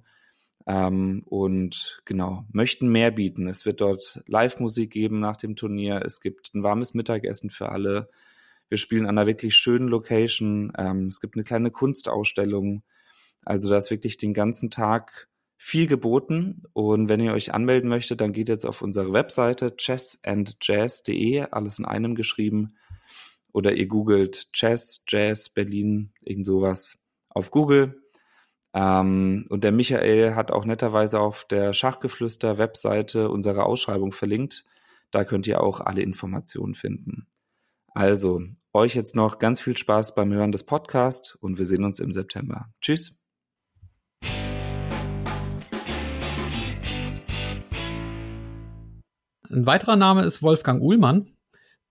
[0.68, 3.46] ähm, und genau, möchten mehr bieten.
[3.46, 6.02] Es wird dort Live-Musik geben nach dem Turnier.
[6.06, 8.08] Es gibt ein warmes Mittagessen für alle.
[8.70, 10.72] Wir spielen an einer wirklich schönen Location.
[10.78, 12.84] Ähm, es gibt eine kleine Kunstausstellung.
[13.44, 16.64] Also da ist wirklich den ganzen Tag viel geboten.
[16.72, 21.86] Und wenn ihr euch anmelden möchtet, dann geht jetzt auf unsere Webseite chessandjazz.de, alles in
[21.86, 22.76] einem geschrieben.
[23.52, 27.01] Oder ihr googelt Chess, Jazz, Berlin, irgend sowas
[27.34, 28.02] auf Google.
[28.74, 34.66] Ähm, und der Michael hat auch netterweise auf der Schachgeflüster-Webseite unsere Ausschreibung verlinkt.
[35.12, 37.28] Da könnt ihr auch alle Informationen finden.
[37.94, 38.42] Also,
[38.74, 42.14] euch jetzt noch ganz viel Spaß beim Hören des Podcasts und wir sehen uns im
[42.14, 42.70] September.
[42.80, 43.18] Tschüss.
[49.52, 51.36] Ein weiterer Name ist Wolfgang Uhlmann,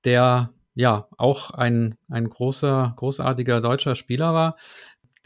[0.07, 4.57] der ja auch ein, ein großer, großartiger deutscher Spieler war.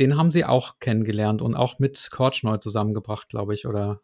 [0.01, 4.01] Den haben Sie auch kennengelernt und auch mit Kortschneu zusammengebracht, glaube ich, oder?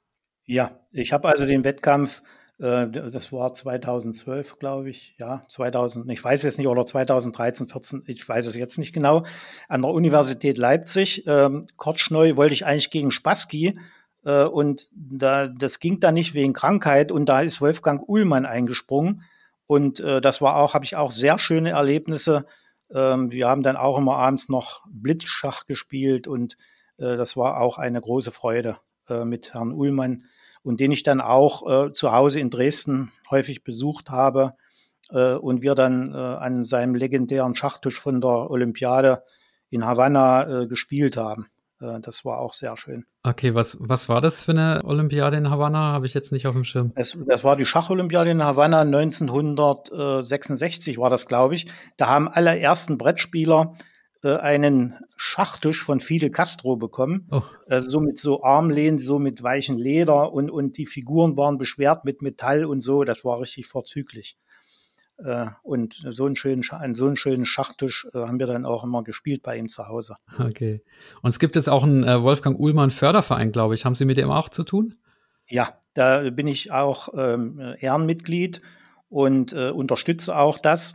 [0.47, 2.23] Ja, ich habe also den Wettkampf,
[2.59, 8.05] äh, das war 2012, glaube ich, ja, 2000, ich weiß jetzt nicht, oder 2013, 14,
[8.07, 9.25] ich weiß es jetzt nicht genau,
[9.69, 11.25] an der Universität Leipzig.
[11.27, 13.79] Ähm, Kortschneu wollte ich eigentlich gegen Spassky
[14.25, 19.23] äh, und da, das ging da nicht wegen Krankheit und da ist Wolfgang Uhlmann eingesprungen.
[19.67, 22.45] Und äh, das war auch, habe ich auch sehr schöne Erlebnisse
[22.95, 26.57] ähm, wir haben dann auch immer abends noch Blitzschach gespielt und
[26.99, 30.25] äh, das war auch eine große Freude äh, mit Herrn Ullmann
[30.63, 34.55] und den ich dann auch äh, zu Hause in Dresden häufig besucht habe
[35.11, 39.23] äh, und wir dann äh, an seinem legendären Schachtisch von der Olympiade
[39.71, 41.47] in Havanna äh, gespielt haben.
[41.79, 43.07] Das war auch sehr schön.
[43.23, 45.93] Okay, was, was war das für eine Olympiade in Havanna?
[45.93, 46.93] Habe ich jetzt nicht auf dem Schirm.
[46.95, 51.67] Es, das war die Schacholympiade in Havanna 1966 war das, glaube ich.
[51.99, 53.75] Da haben alle ersten Brettspieler
[54.23, 57.29] äh, einen Schachtisch von Fidel Castro bekommen.
[57.31, 57.43] Oh.
[57.67, 62.07] Äh, so mit so Armlehnen, so mit weichem Leder und, und die Figuren waren beschwert
[62.07, 63.05] mit Metall und so.
[63.05, 64.39] Das war richtig vorzüglich.
[65.25, 68.85] Äh, und so einen schönen, an so einen schönen Schachtisch äh, haben wir dann auch
[68.85, 70.17] immer gespielt bei ihm zu Hause.
[70.39, 70.81] Okay.
[71.23, 73.85] Und es gibt jetzt auch einen äh, Wolfgang Uhlmann Förderverein, glaube ich.
[73.85, 74.95] Haben Sie mit dem auch zu tun?
[75.47, 78.63] Ja, da bin ich auch ähm, Ehrenmitglied
[79.09, 80.95] und äh, unterstütze auch das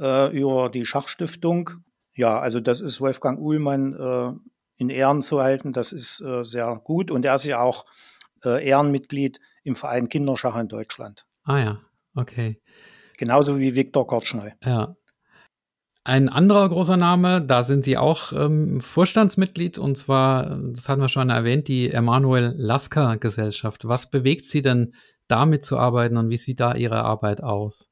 [0.00, 1.70] äh, über die Schachstiftung.
[2.14, 4.32] Ja, also das ist Wolfgang Uhlmann äh,
[4.78, 7.10] in Ehren zu halten, das ist sehr gut.
[7.10, 7.86] Und er ist ja auch
[8.44, 11.24] Ehrenmitglied im Verein Kinderschach in Deutschland.
[11.44, 11.80] Ah ja,
[12.14, 12.60] okay.
[13.16, 14.50] Genauso wie Viktor Kortschneu.
[14.64, 14.96] Ja.
[16.04, 21.08] Ein anderer großer Name, da sind Sie auch ähm, Vorstandsmitglied und zwar, das hatten wir
[21.08, 23.88] schon erwähnt, die Emanuel Lasker Gesellschaft.
[23.88, 24.92] Was bewegt Sie denn,
[25.26, 27.88] damit zu arbeiten und wie sieht da Ihre Arbeit aus?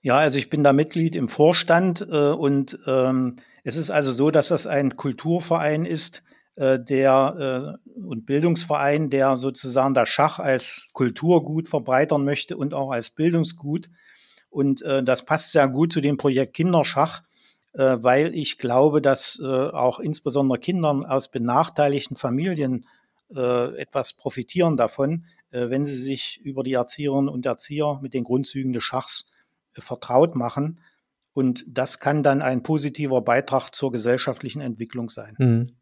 [0.00, 4.30] Ja, also ich bin da Mitglied im Vorstand äh, und ähm, es ist also so,
[4.30, 6.22] dass das ein Kulturverein ist,
[6.56, 12.90] äh, der äh, und Bildungsverein, der sozusagen das Schach als Kulturgut verbreitern möchte und auch
[12.90, 13.88] als Bildungsgut.
[14.54, 17.22] Und äh, das passt sehr gut zu dem Projekt Kinderschach,
[17.72, 22.86] äh, weil ich glaube, dass äh, auch insbesondere Kindern aus benachteiligten Familien
[23.34, 28.22] äh, etwas profitieren davon, äh, wenn sie sich über die Erzieherinnen und Erzieher mit den
[28.22, 29.26] Grundzügen des Schachs
[29.74, 30.78] äh, vertraut machen.
[31.32, 35.34] Und das kann dann ein positiver Beitrag zur gesellschaftlichen Entwicklung sein.
[35.38, 35.72] Mhm.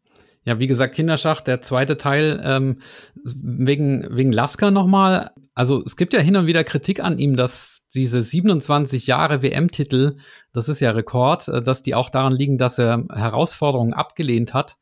[0.45, 2.79] Ja, wie gesagt, Kinderschach, der zweite Teil, ähm,
[3.23, 5.31] wegen, wegen Lasker nochmal.
[5.55, 10.17] Also es gibt ja hin und wieder Kritik an ihm, dass diese 27 Jahre WM-Titel,
[10.51, 14.75] das ist ja Rekord, äh, dass die auch daran liegen, dass er Herausforderungen abgelehnt hat,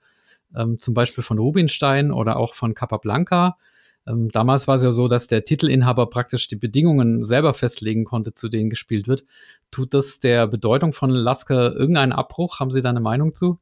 [0.56, 3.52] ähm, zum Beispiel von Rubinstein oder auch von Capablanca.
[4.08, 8.34] Ähm, damals war es ja so, dass der Titelinhaber praktisch die Bedingungen selber festlegen konnte,
[8.34, 9.26] zu denen gespielt wird.
[9.70, 12.60] Tut das der Bedeutung von Lasker irgendeinen Abbruch?
[12.60, 13.60] Haben Sie da eine Meinung zu?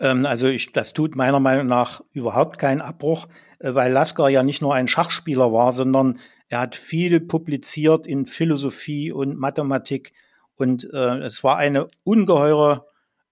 [0.00, 3.28] Ähm, also ich, das tut meiner Meinung nach überhaupt keinen Abbruch,
[3.58, 8.26] äh, weil Lasker ja nicht nur ein Schachspieler war, sondern er hat viel publiziert in
[8.26, 10.12] Philosophie und Mathematik
[10.56, 12.86] und äh, es war eine ungeheure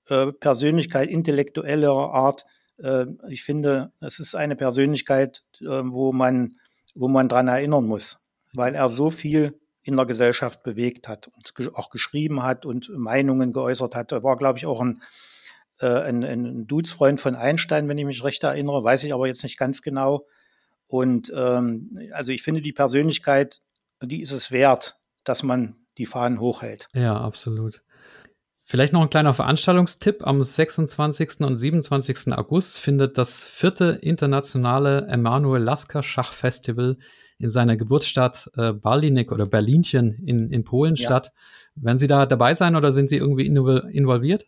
[0.09, 2.47] äh, Persönlichkeit intellektueller Art.
[2.79, 6.57] Äh, ich finde, es ist eine Persönlichkeit, äh, wo man,
[6.95, 11.75] wo man dran erinnern muss, weil er so viel in der Gesellschaft bewegt hat und
[11.75, 14.13] auch geschrieben hat und Meinungen geäußert hat.
[14.13, 15.03] Er war, glaube ich, auch ein
[15.81, 19.43] äh, ein, ein Dudesfreund von Einstein, wenn ich mich recht erinnere, weiß ich aber jetzt
[19.43, 20.27] nicht ganz genau.
[20.87, 23.61] Und ähm, also ich finde die Persönlichkeit,
[24.03, 26.89] die ist es wert, dass man die Fahnen hochhält.
[26.95, 27.83] Ja, absolut.
[28.59, 30.27] Vielleicht noch ein kleiner Veranstaltungstipp.
[30.27, 31.41] Am 26.
[31.41, 32.33] und 27.
[32.33, 36.97] August findet das vierte internationale Emanuel Lasker Schachfestival
[37.39, 41.07] in seiner Geburtsstadt äh, Berlinik oder Berlinchen in, in Polen ja.
[41.07, 41.33] statt.
[41.77, 44.47] Werden Sie da dabei sein oder sind Sie irgendwie involviert?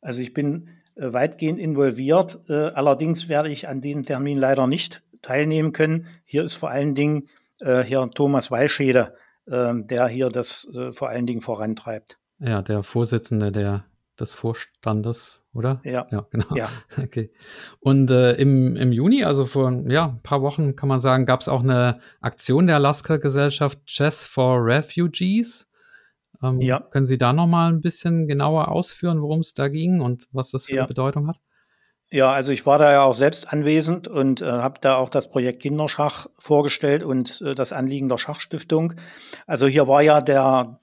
[0.00, 2.40] Also ich bin äh, weitgehend involviert.
[2.48, 6.06] Äh, allerdings werde ich an dem Termin leider nicht teilnehmen können.
[6.24, 7.28] Hier ist vor allen Dingen
[7.60, 9.14] äh, hier Thomas Weischede,
[9.50, 12.18] ähm, der hier das vor allen Dingen vorantreibt.
[12.38, 13.84] Ja, der Vorsitzende der,
[14.20, 15.80] des Vorstandes, oder?
[15.84, 16.06] Ja.
[16.10, 16.54] Ja, genau.
[16.54, 16.68] Ja.
[17.02, 17.30] Okay.
[17.80, 21.40] Und äh, im, im Juni, also vor ja, ein paar Wochen, kann man sagen, gab
[21.40, 25.68] es auch eine Aktion der Alaska-Gesellschaft Chess for Refugees.
[26.42, 26.80] Ähm, ja.
[26.80, 30.50] Können Sie da noch mal ein bisschen genauer ausführen, worum es da ging und was
[30.50, 30.82] das für ja.
[30.82, 31.36] eine Bedeutung hat?
[32.10, 35.28] Ja, also ich war da ja auch selbst anwesend und äh, habe da auch das
[35.28, 38.94] Projekt Kinderschach vorgestellt und äh, das Anliegen der Schachstiftung.
[39.46, 40.78] Also hier war ja der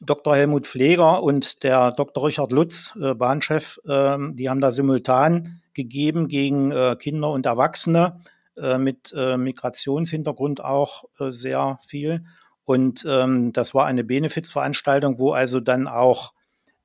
[0.00, 0.34] Dr.
[0.34, 2.26] Helmut Pfleger und der Dr.
[2.26, 8.20] Richard Lutz, äh, Bahnchef, ähm, die haben da simultan gegeben gegen äh, Kinder und Erwachsene
[8.56, 12.24] äh, mit äh, Migrationshintergrund auch sehr viel.
[12.66, 16.34] Und ähm, das war eine Benefizveranstaltung, wo also dann auch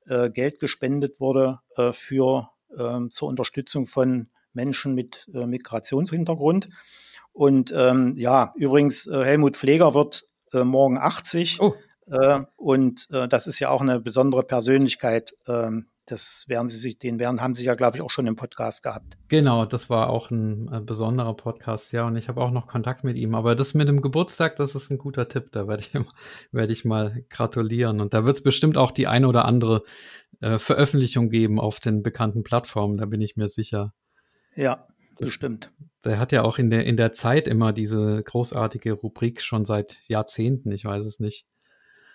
[0.05, 6.69] äh, Geld gespendet wurde äh, für äh, zur Unterstützung von Menschen mit äh, Migrationshintergrund.
[7.33, 11.59] Und ähm, ja, übrigens, äh, Helmut Pfleger wird äh, morgen 80.
[11.59, 11.73] Oh.
[12.07, 16.97] Äh, und äh, das ist ja auch eine besondere Persönlichkeit ähm, das werden Sie sich,
[16.97, 19.17] den werden, haben Sie ja, glaube ich, auch schon im Podcast gehabt.
[19.27, 23.03] Genau, das war auch ein äh, besonderer Podcast, ja, und ich habe auch noch Kontakt
[23.03, 23.35] mit ihm.
[23.35, 25.51] Aber das mit dem Geburtstag, das ist ein guter Tipp.
[25.51, 25.93] Da werde ich,
[26.51, 28.01] werde ich mal gratulieren.
[28.01, 29.81] Und da wird es bestimmt auch die eine oder andere
[30.41, 33.89] äh, Veröffentlichung geben auf den bekannten Plattformen, da bin ich mir sicher.
[34.55, 34.87] Ja,
[35.17, 35.71] das bestimmt.
[36.03, 39.99] Der hat ja auch in der, in der Zeit immer diese großartige Rubrik schon seit
[40.07, 41.45] Jahrzehnten, ich weiß es nicht.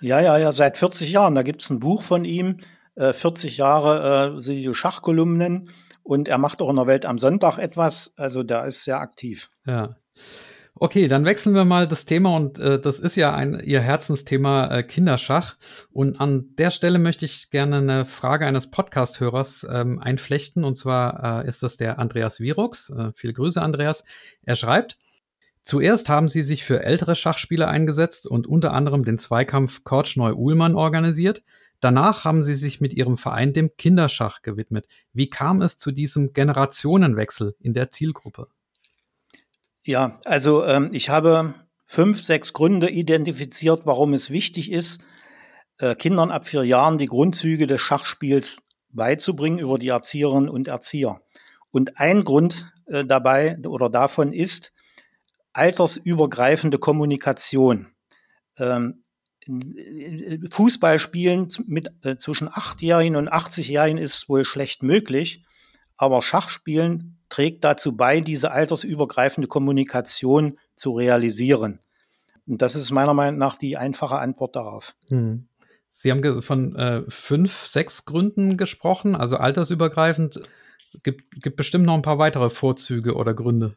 [0.01, 1.35] Ja, ja, ja, seit 40 Jahren.
[1.35, 2.59] Da gibt es ein Buch von ihm,
[2.99, 5.71] 40 äh, Jahre äh, die Schachkolumnen
[6.03, 8.15] und er macht auch in der Welt am Sonntag etwas.
[8.17, 9.51] Also da ist sehr aktiv.
[9.67, 9.97] Ja.
[10.79, 14.67] Okay, dann wechseln wir mal das Thema und äh, das ist ja ein Ihr Herzensthema
[14.69, 15.57] äh, Kinderschach.
[15.91, 20.65] Und an der Stelle möchte ich gerne eine Frage eines Podcast-Hörers ähm, einflechten.
[20.65, 22.91] Und zwar äh, ist das der Andreas Virux.
[22.91, 24.05] Äh, viele Grüße, Andreas.
[24.43, 24.99] Er schreibt,
[25.63, 31.43] Zuerst haben sie sich für ältere Schachspieler eingesetzt und unter anderem den Zweikampf Korchnoi-Uhlmann organisiert.
[31.81, 34.87] Danach haben sie sich mit ihrem Verein dem Kinderschach gewidmet.
[35.13, 38.49] Wie kam es zu diesem Generationenwechsel in der Zielgruppe?
[39.85, 45.05] Ja, also ähm, ich habe fünf, sechs Gründe identifiziert, warum es wichtig ist,
[45.79, 51.21] äh, Kindern ab vier Jahren die Grundzüge des Schachspiels beizubringen über die Erzieherinnen und Erzieher.
[51.71, 54.73] Und ein Grund äh, dabei oder davon ist,
[55.53, 57.95] altersübergreifende Kommunikation.
[58.59, 59.05] Ähm,
[60.51, 65.45] Fußballspielen mit äh, zwischen achtjährigen und 80-Jährigen ist wohl schlecht möglich,
[65.97, 71.81] aber Schachspielen trägt dazu bei, diese altersübergreifende Kommunikation zu realisieren.
[72.47, 74.95] Und das ist meiner Meinung nach die einfache Antwort darauf.
[75.09, 75.49] Hm.
[75.89, 80.41] Sie haben von äh, fünf, sechs Gründen gesprochen, also altersübergreifend.
[81.03, 83.77] Gibt, gibt bestimmt noch ein paar weitere Vorzüge oder Gründe.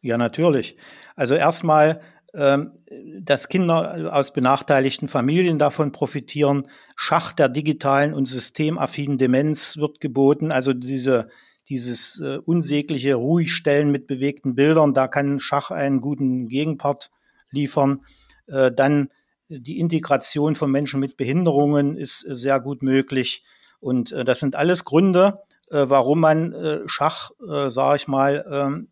[0.00, 0.76] Ja, natürlich.
[1.16, 2.00] Also erstmal,
[2.32, 6.68] dass Kinder aus benachteiligten Familien davon profitieren.
[6.96, 10.52] Schach der digitalen und systemaffinen Demenz wird geboten.
[10.52, 11.28] Also diese,
[11.68, 17.10] dieses äh, unsägliche Ruhigstellen mit bewegten Bildern, da kann Schach einen guten Gegenpart
[17.50, 18.04] liefern.
[18.46, 19.08] Äh, dann
[19.48, 23.42] die Integration von Menschen mit Behinderungen ist äh, sehr gut möglich.
[23.80, 25.38] Und das sind alles Gründe,
[25.70, 28.88] warum man Schach, sage ich mal, ähm,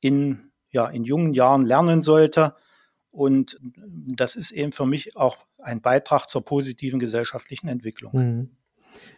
[0.00, 2.54] in ja, in jungen Jahren lernen sollte.
[3.12, 8.12] Und das ist eben für mich auch ein Beitrag zur positiven gesellschaftlichen Entwicklung.
[8.14, 8.50] Mhm.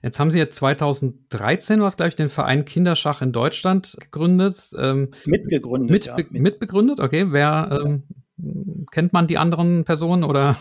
[0.02, 4.70] Jetzt haben Sie jetzt 2013, was glaube ich, den Verein Kinderschach in Deutschland gegründet.
[4.78, 5.90] Ähm, mitgegründet.
[5.90, 6.32] Mit, ja, mit.
[6.32, 7.26] Mitbegründet, okay.
[7.30, 8.02] Wer ähm,
[8.90, 10.56] kennt man die anderen Personen oder?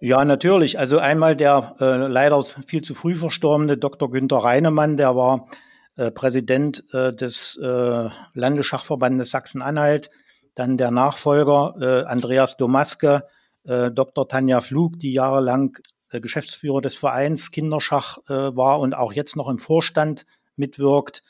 [0.00, 0.78] Ja, natürlich.
[0.78, 4.10] Also einmal der äh, leider viel zu früh verstorbene Dr.
[4.10, 5.48] Günter Reinemann, der war
[5.96, 10.10] äh, Präsident äh, des äh, Landesschachverbandes Sachsen-Anhalt
[10.54, 13.26] dann der Nachfolger äh, Andreas Domaske,
[13.64, 14.28] äh, Dr.
[14.28, 15.78] Tanja Flug, die jahrelang
[16.10, 21.22] äh, Geschäftsführer des Vereins Kinderschach äh, war und auch jetzt noch im Vorstand mitwirkt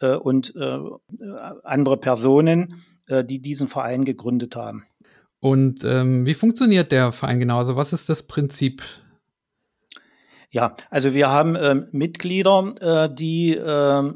[0.00, 0.78] äh, und äh,
[1.64, 4.84] andere Personen, äh, die diesen Verein gegründet haben.
[5.40, 7.58] Und ähm, wie funktioniert der Verein genau?
[7.58, 8.82] Also was ist das Prinzip?
[10.50, 14.12] Ja, also wir haben äh, Mitglieder, äh, die äh,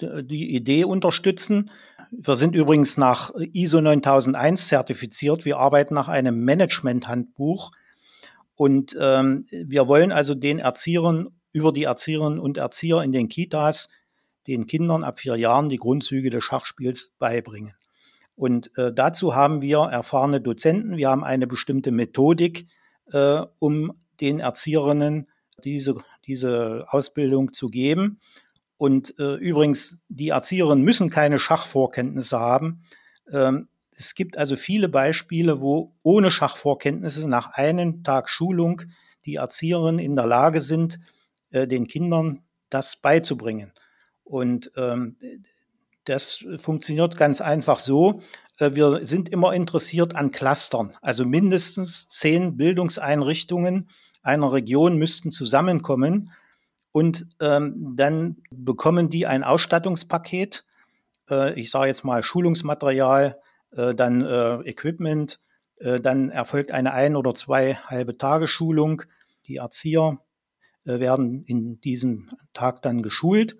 [0.00, 1.70] die Idee unterstützen.
[2.10, 5.44] Wir sind übrigens nach ISO 9001 zertifiziert.
[5.44, 7.72] Wir arbeiten nach einem Management-Handbuch.
[8.54, 13.88] Und ähm, wir wollen also den Erziehern über die Erzieherinnen und Erzieher in den Kitas
[14.46, 17.74] den Kindern ab vier Jahren die Grundzüge des Schachspiels beibringen.
[18.34, 20.96] Und äh, dazu haben wir erfahrene Dozenten.
[20.96, 22.66] Wir haben eine bestimmte Methodik,
[23.12, 25.28] äh, um den Erzieherinnen
[25.64, 28.20] diese, diese Ausbildung zu geben.
[28.78, 32.84] Und äh, übrigens, die Erzieherinnen müssen keine Schachvorkenntnisse haben.
[33.30, 38.82] Ähm, es gibt also viele Beispiele, wo ohne Schachvorkenntnisse nach einem Tag Schulung
[39.26, 41.00] die Erzieherinnen in der Lage sind,
[41.50, 43.72] äh, den Kindern das beizubringen.
[44.22, 45.16] Und ähm,
[46.04, 48.22] das funktioniert ganz einfach so.
[48.58, 50.96] Äh, wir sind immer interessiert an Clustern.
[51.02, 53.90] Also mindestens zehn Bildungseinrichtungen
[54.22, 56.30] einer Region müssten zusammenkommen
[56.92, 60.64] und ähm, dann bekommen die ein Ausstattungspaket.
[61.30, 63.38] Äh, ich sage jetzt mal Schulungsmaterial,
[63.72, 65.40] äh, dann äh, Equipment.
[65.76, 69.02] Äh, dann erfolgt eine ein oder zwei halbe Tage Schulung.
[69.46, 70.18] Die Erzieher
[70.84, 73.56] äh, werden in diesem Tag dann geschult.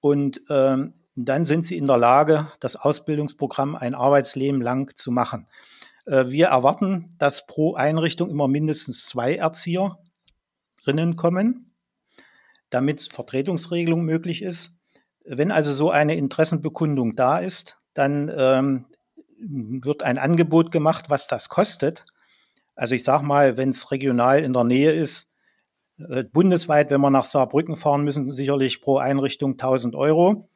[0.00, 5.46] Und ähm, dann sind sie in der Lage, das Ausbildungsprogramm ein Arbeitsleben lang zu machen.
[6.06, 11.73] Äh, wir erwarten, dass pro Einrichtung immer mindestens zwei Erzieherinnen kommen
[12.74, 14.78] damit Vertretungsregelung möglich ist.
[15.24, 18.86] Wenn also so eine Interessenbekundung da ist, dann ähm,
[19.38, 22.04] wird ein Angebot gemacht, was das kostet.
[22.74, 25.32] Also ich sage mal, wenn es regional in der Nähe ist,
[25.98, 30.48] äh, bundesweit, wenn wir nach Saarbrücken fahren müssen, sicherlich pro Einrichtung 1000 Euro.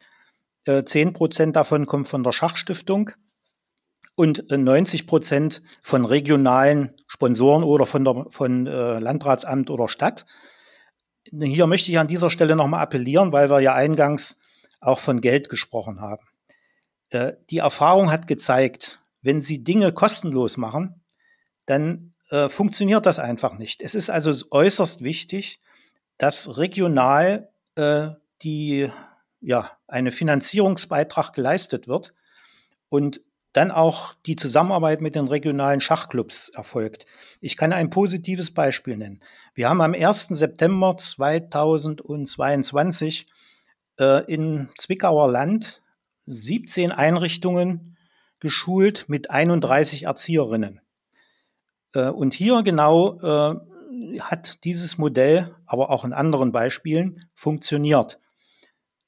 [0.65, 3.13] Äh, 10 Prozent davon kommen von der Schachstiftung
[4.17, 10.27] und 90 Prozent von regionalen Sponsoren oder von, der, von äh, Landratsamt oder Stadt
[11.25, 14.39] hier möchte ich an dieser Stelle nochmal appellieren, weil wir ja eingangs
[14.81, 16.23] auch von Geld gesprochen haben.
[17.11, 21.03] Äh, die Erfahrung hat gezeigt, wenn Sie Dinge kostenlos machen,
[21.67, 23.83] dann äh, funktioniert das einfach nicht.
[23.83, 25.61] Es ist also äußerst wichtig,
[26.19, 28.11] dass regional äh,
[28.43, 28.91] die,
[29.41, 32.15] ja, eine Finanzierungsbeitrag geleistet wird.
[32.89, 33.21] Und
[33.59, 37.07] dann auch die Zusammenarbeit mit den regionalen Schachclubs erfolgt.
[37.41, 39.19] Ich kann ein positives Beispiel nennen.
[39.53, 40.29] Wir haben am 1.
[40.29, 43.27] September 2022
[43.99, 45.83] äh, in Zwickauer Land
[46.27, 47.97] 17 Einrichtungen
[48.39, 50.81] geschult mit 31 Erzieherinnen.
[51.95, 53.57] Äh, und hier genau äh,
[54.21, 58.21] hat dieses Modell, aber auch in anderen Beispielen, funktioniert.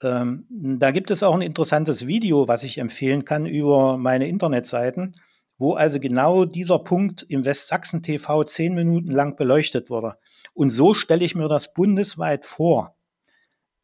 [0.03, 5.15] Ähm, da gibt es auch ein interessantes Video, was ich empfehlen kann über meine Internetseiten,
[5.59, 10.17] wo also genau dieser Punkt im Westsachsen TV zehn Minuten lang beleuchtet wurde.
[10.55, 12.97] Und so stelle ich mir das bundesweit vor.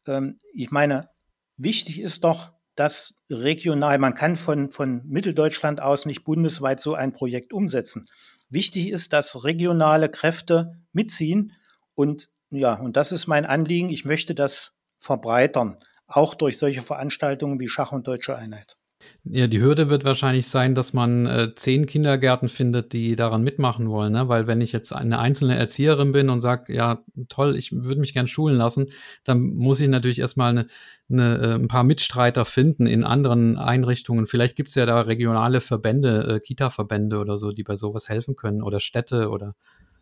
[0.07, 1.09] Ähm, ich meine,
[1.57, 7.11] wichtig ist doch, dass regional, man kann von, von Mitteldeutschland aus nicht bundesweit so ein
[7.11, 8.05] Projekt umsetzen.
[8.49, 11.53] Wichtig ist, dass regionale Kräfte mitziehen
[11.95, 13.89] und ja, und das ist mein Anliegen.
[13.89, 18.77] Ich möchte das verbreitern, auch durch solche Veranstaltungen wie Schach und Deutsche Einheit.
[19.23, 23.89] Ja, die Hürde wird wahrscheinlich sein, dass man äh, zehn Kindergärten findet, die daran mitmachen
[23.89, 24.13] wollen.
[24.13, 24.29] Ne?
[24.29, 28.13] Weil wenn ich jetzt eine einzelne Erzieherin bin und sage, ja, toll, ich würde mich
[28.13, 28.85] gern schulen lassen,
[29.23, 30.67] dann muss ich natürlich erstmal eine,
[31.09, 34.27] eine, äh, ein paar Mitstreiter finden in anderen Einrichtungen.
[34.27, 38.35] Vielleicht gibt es ja da regionale Verbände, äh, Kita-Verbände oder so, die bei sowas helfen
[38.35, 39.55] können oder Städte oder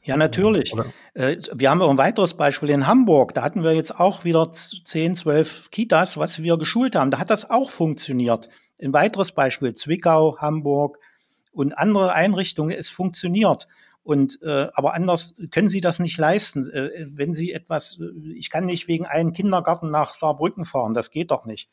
[0.06, 0.74] ja, natürlich.
[0.74, 0.86] Oder?
[1.14, 3.34] Äh, wir haben auch ein weiteres Beispiel in Hamburg.
[3.34, 7.12] Da hatten wir jetzt auch wieder zehn, zwölf Kitas, was wir geschult haben.
[7.12, 8.50] Da hat das auch funktioniert.
[8.82, 11.00] Ein weiteres Beispiel, Zwickau, Hamburg
[11.52, 13.68] und andere Einrichtungen, es funktioniert.
[14.04, 16.70] Und äh, aber anders können Sie das nicht leisten.
[16.70, 21.10] Äh, wenn Sie etwas, äh, ich kann nicht wegen einem Kindergarten nach Saarbrücken fahren, das
[21.10, 21.70] geht doch nicht.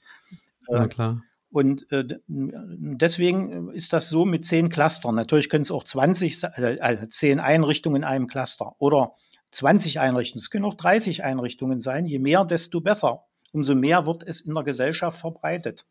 [0.69, 1.23] Ja, klar.
[1.53, 5.15] Und äh, deswegen ist das so mit zehn Clustern.
[5.15, 9.13] Natürlich können es auch 20, äh, zehn Einrichtungen in einem Cluster oder
[9.51, 10.41] 20 Einrichtungen.
[10.41, 12.07] Es können auch 30 Einrichtungen sein.
[12.07, 13.27] Je mehr, desto besser.
[13.53, 15.85] Umso mehr wird es in der Gesellschaft verbreitet.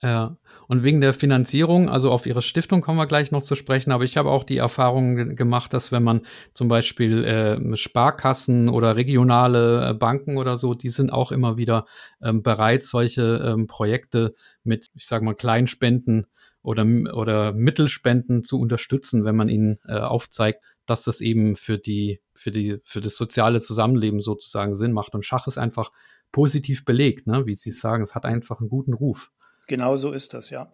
[0.00, 0.36] Ja,
[0.68, 4.04] und wegen der Finanzierung, also auf Ihre Stiftung kommen wir gleich noch zu sprechen, aber
[4.04, 6.20] ich habe auch die Erfahrung gemacht, dass wenn man
[6.52, 11.84] zum Beispiel äh, Sparkassen oder regionale äh, Banken oder so, die sind auch immer wieder
[12.22, 16.26] ähm, bereit, solche ähm, Projekte mit, ich sage mal, Kleinspenden
[16.62, 16.84] oder,
[17.14, 22.52] oder Mittelspenden zu unterstützen, wenn man ihnen äh, aufzeigt, dass das eben für die, für
[22.52, 25.14] die, für das soziale Zusammenleben sozusagen Sinn macht.
[25.16, 25.90] Und Schach ist einfach
[26.30, 27.46] positiv belegt, ne?
[27.46, 29.32] wie Sie sagen, es hat einfach einen guten Ruf.
[29.68, 30.72] Genau so ist das, ja.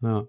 [0.00, 0.26] ja.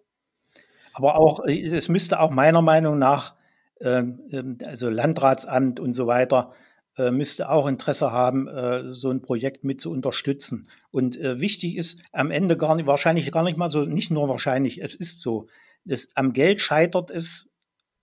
[0.93, 3.35] Aber auch, äh, es müsste auch meiner Meinung nach,
[3.81, 6.53] ähm, ähm, also Landratsamt und so weiter,
[6.97, 10.69] äh, müsste auch Interesse haben, äh, so ein Projekt mit zu unterstützen.
[10.91, 14.79] Und wichtig ist am Ende gar nicht, wahrscheinlich gar nicht mal so, nicht nur wahrscheinlich,
[14.79, 15.47] es ist so.
[15.85, 17.49] Das, am Geld scheitert es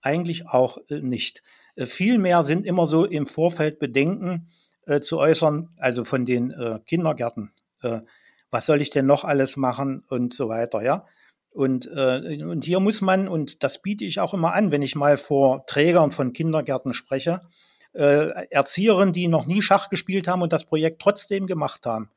[0.01, 1.41] eigentlich auch nicht.
[1.77, 4.49] Vielmehr sind immer so im Vorfeld Bedenken
[4.99, 6.53] zu äußern, also von den
[6.85, 7.53] Kindergärten
[8.51, 11.05] was soll ich denn noch alles machen und so weiter, ja.
[11.51, 14.95] Und, äh, und hier muss man, und das biete ich auch immer an, wenn ich
[14.95, 17.41] mal vor Trägern von Kindergärten spreche,
[17.93, 22.09] äh, Erzieherinnen, die noch nie Schach gespielt haben und das Projekt trotzdem gemacht haben.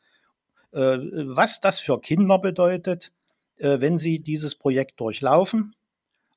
[0.73, 3.11] Äh, was das für Kinder bedeutet,
[3.59, 5.75] äh, wenn sie dieses Projekt durchlaufen,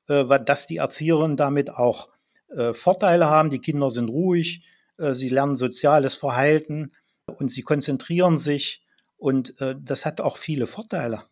[0.08, 2.08] äh, dass die Erzieherinnen damit auch
[2.48, 3.50] äh, Vorteile haben.
[3.50, 4.62] Die Kinder sind ruhig,
[4.98, 6.92] äh, sie lernen soziales Verhalten
[7.26, 8.82] und sie konzentrieren sich
[9.18, 11.24] und äh, das hat auch viele Vorteile.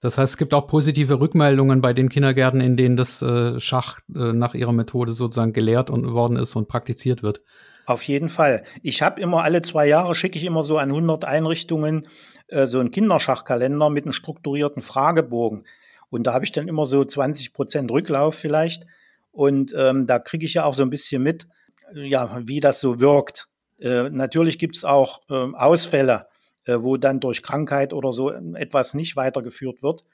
[0.00, 4.00] Das heißt, es gibt auch positive Rückmeldungen bei den Kindergärten, in denen das äh, Schach
[4.14, 7.42] äh, nach ihrer Methode sozusagen gelehrt und, worden ist und praktiziert wird.
[7.86, 8.64] Auf jeden Fall.
[8.82, 12.06] Ich habe immer alle zwei Jahre, schicke ich immer so an 100 Einrichtungen
[12.48, 15.66] äh, so einen Kinderschachkalender mit einem strukturierten Fragebogen.
[16.10, 18.86] Und da habe ich dann immer so 20 Prozent Rücklauf vielleicht.
[19.32, 21.46] Und ähm, da kriege ich ja auch so ein bisschen mit,
[21.94, 23.48] ja, wie das so wirkt.
[23.78, 26.26] Äh, natürlich gibt es auch äh, Ausfälle.
[26.66, 30.04] Äh, wo dann durch Krankheit oder so etwas nicht weitergeführt wird.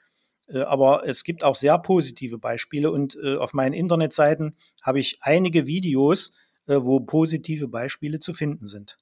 [0.47, 5.17] Äh, aber es gibt auch sehr positive Beispiele und äh, auf meinen Internetseiten habe ich
[5.21, 6.33] einige Videos,
[6.65, 8.95] wo positive Beispiele zu finden sind.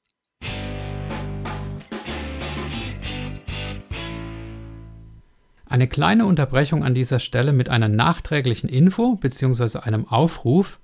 [5.68, 9.78] Eine kleine Unterbrechung an dieser Stelle mit einer nachträglichen Info bzw.
[9.78, 10.80] einem Aufruf.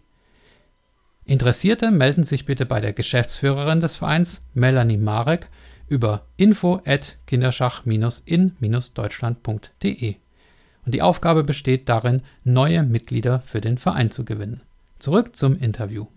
[1.25, 5.47] Interessierte melden sich bitte bei der Geschäftsführerin des Vereins, Melanie Marek,
[5.87, 10.15] über info at kinderschach-in-deutschland.de.
[10.85, 14.63] und die Aufgabe besteht darin, neue Mitglieder für den Verein zu gewinnen.
[14.99, 16.07] Zurück zum Interview.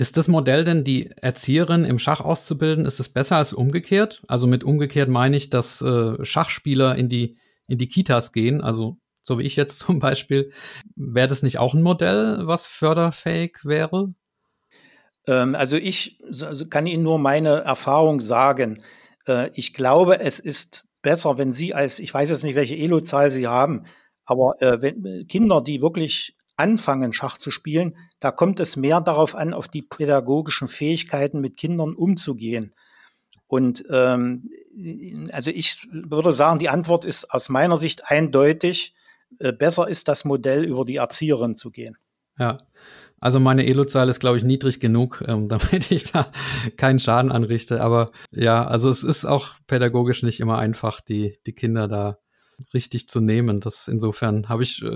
[0.00, 4.22] Ist das Modell denn, die Erzieherin im Schach auszubilden, ist es besser als umgekehrt?
[4.28, 7.36] Also mit umgekehrt meine ich, dass äh, Schachspieler in die,
[7.66, 10.52] in die Kitas gehen, also so wie ich jetzt zum Beispiel.
[10.96, 14.14] Wäre das nicht auch ein Modell, was förderfähig wäre?
[15.26, 18.82] Ähm, also ich also kann Ihnen nur meine Erfahrung sagen.
[19.26, 23.30] Äh, ich glaube, es ist besser, wenn Sie als, ich weiß jetzt nicht, welche Elo-Zahl
[23.30, 23.84] Sie haben,
[24.24, 29.34] aber äh, wenn Kinder, die wirklich anfangen, Schach zu spielen, da kommt es mehr darauf
[29.34, 32.72] an, auf die pädagogischen Fähigkeiten mit Kindern umzugehen.
[33.46, 34.50] Und ähm,
[35.32, 38.94] also ich würde sagen, die Antwort ist aus meiner Sicht eindeutig.
[39.38, 41.96] Äh, besser ist das Modell, über die Erzieherin zu gehen.
[42.38, 42.58] Ja,
[43.18, 46.30] also meine Elo-Zahl ist, glaube ich, niedrig genug, ähm, damit ich da
[46.76, 47.82] keinen Schaden anrichte.
[47.82, 52.18] Aber ja, also es ist auch pädagogisch nicht immer einfach, die, die Kinder da
[52.74, 53.60] richtig zu nehmen.
[53.60, 54.86] Das insofern habe ich äh,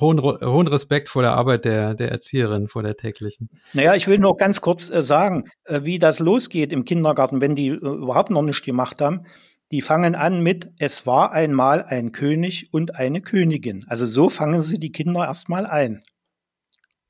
[0.00, 3.48] hohen, hohen Respekt vor der Arbeit der, der Erzieherin, vor der täglichen.
[3.72, 7.54] Naja, ich will nur ganz kurz äh, sagen, äh, wie das losgeht im Kindergarten, wenn
[7.54, 9.26] die äh, überhaupt noch nichts gemacht haben.
[9.70, 13.84] Die fangen an mit, es war einmal ein König und eine Königin.
[13.88, 16.02] Also so fangen sie die Kinder erstmal ein.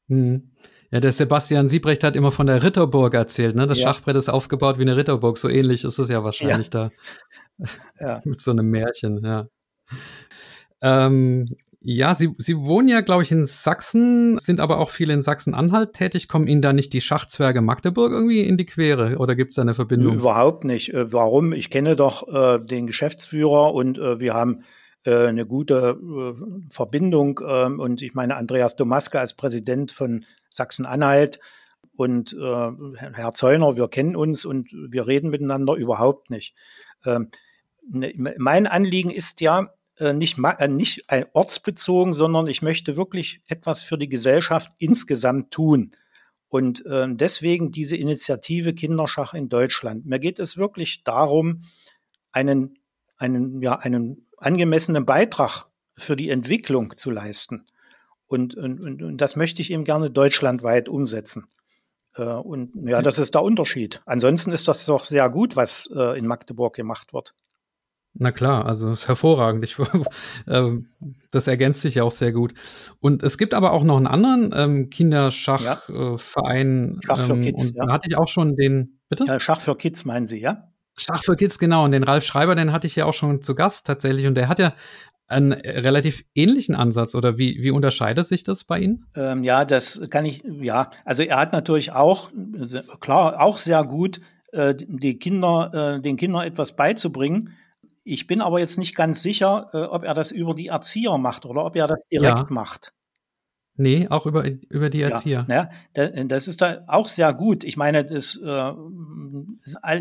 [0.08, 0.50] Mhm.
[0.90, 3.66] Ja, der Sebastian Siebrecht hat immer von der Ritterburg erzählt, ne?
[3.68, 3.86] Das ja.
[3.86, 5.38] Schachbrett ist aufgebaut wie eine Ritterburg.
[5.38, 6.90] So ähnlich ist es ja wahrscheinlich ja.
[7.58, 7.66] da.
[8.00, 8.20] Ja.
[8.24, 9.46] Mit so einem Märchen, ja.
[10.82, 15.22] Ähm, ja, Sie, Sie wohnen ja, glaube ich, in Sachsen, sind aber auch viele in
[15.22, 16.28] Sachsen-Anhalt tätig.
[16.28, 19.62] Kommen Ihnen da nicht die Schachzwerge Magdeburg irgendwie in die Quere oder gibt es da
[19.62, 20.16] eine Verbindung?
[20.16, 20.92] Überhaupt nicht.
[20.92, 21.52] Äh, warum?
[21.54, 24.64] Ich kenne doch äh, den Geschäftsführer und äh, wir haben
[25.04, 27.40] äh, eine gute äh, Verbindung.
[27.46, 31.40] Ähm, und ich meine, Andreas Domaske als Präsident von Sachsen-Anhalt
[31.96, 32.70] und äh,
[33.14, 36.54] Herr Zeuner, wir kennen uns und wir reden miteinander überhaupt nicht.
[37.06, 37.30] Ähm,
[37.90, 43.82] ne, mein Anliegen ist ja, äh, nicht, äh, nicht ortsbezogen, sondern ich möchte wirklich etwas
[43.82, 45.94] für die Gesellschaft insgesamt tun.
[46.48, 50.04] Und äh, deswegen diese Initiative Kinderschach in Deutschland.
[50.06, 51.62] Mir geht es wirklich darum,
[52.32, 52.78] einen,
[53.16, 57.66] einen, ja, einen angemessenen Beitrag für die Entwicklung zu leisten.
[58.26, 61.46] Und, und, und das möchte ich eben gerne deutschlandweit umsetzen.
[62.14, 64.02] Äh, und ja, das ist der Unterschied.
[64.06, 67.34] Ansonsten ist das doch sehr gut, was äh, in Magdeburg gemacht wird.
[68.14, 69.64] Na klar, also ist hervorragend.
[69.64, 69.78] Ich,
[70.46, 70.70] äh,
[71.30, 72.54] das ergänzt sich ja auch sehr gut.
[72.98, 76.94] Und es gibt aber auch noch einen anderen ähm, Kinderschachverein.
[76.94, 77.00] Ja.
[77.06, 77.72] Schach für ähm, Kids.
[77.74, 77.86] Ja.
[77.86, 79.24] da hatte ich auch schon den, bitte?
[79.26, 80.68] Ja, Schach für Kids meinen Sie, ja?
[80.96, 81.84] Schach für Kids, genau.
[81.84, 84.26] Und den Ralf Schreiber, den hatte ich ja auch schon zu Gast tatsächlich.
[84.26, 84.74] Und der hat ja
[85.30, 89.06] einen relativ ähnlichen Ansatz oder wie, wie unterscheidet sich das bei Ihnen?
[89.14, 92.30] Ähm, ja, das kann ich, ja, also er hat natürlich auch,
[92.98, 94.20] klar, auch sehr gut,
[94.52, 97.54] äh, die Kinder, äh, den Kindern etwas beizubringen.
[98.02, 101.44] Ich bin aber jetzt nicht ganz sicher, äh, ob er das über die Erzieher macht
[101.46, 102.46] oder ob er das direkt ja.
[102.48, 102.92] macht.
[103.76, 105.46] Nee, auch über, über die Erzieher.
[105.48, 107.64] Ja, ja, das ist da auch sehr gut.
[107.64, 108.72] Ich meine, das, äh,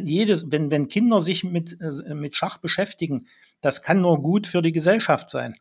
[0.03, 3.27] jedes, wenn, wenn Kinder sich mit, äh, mit Schach beschäftigen,
[3.61, 5.55] das kann nur gut für die Gesellschaft sein.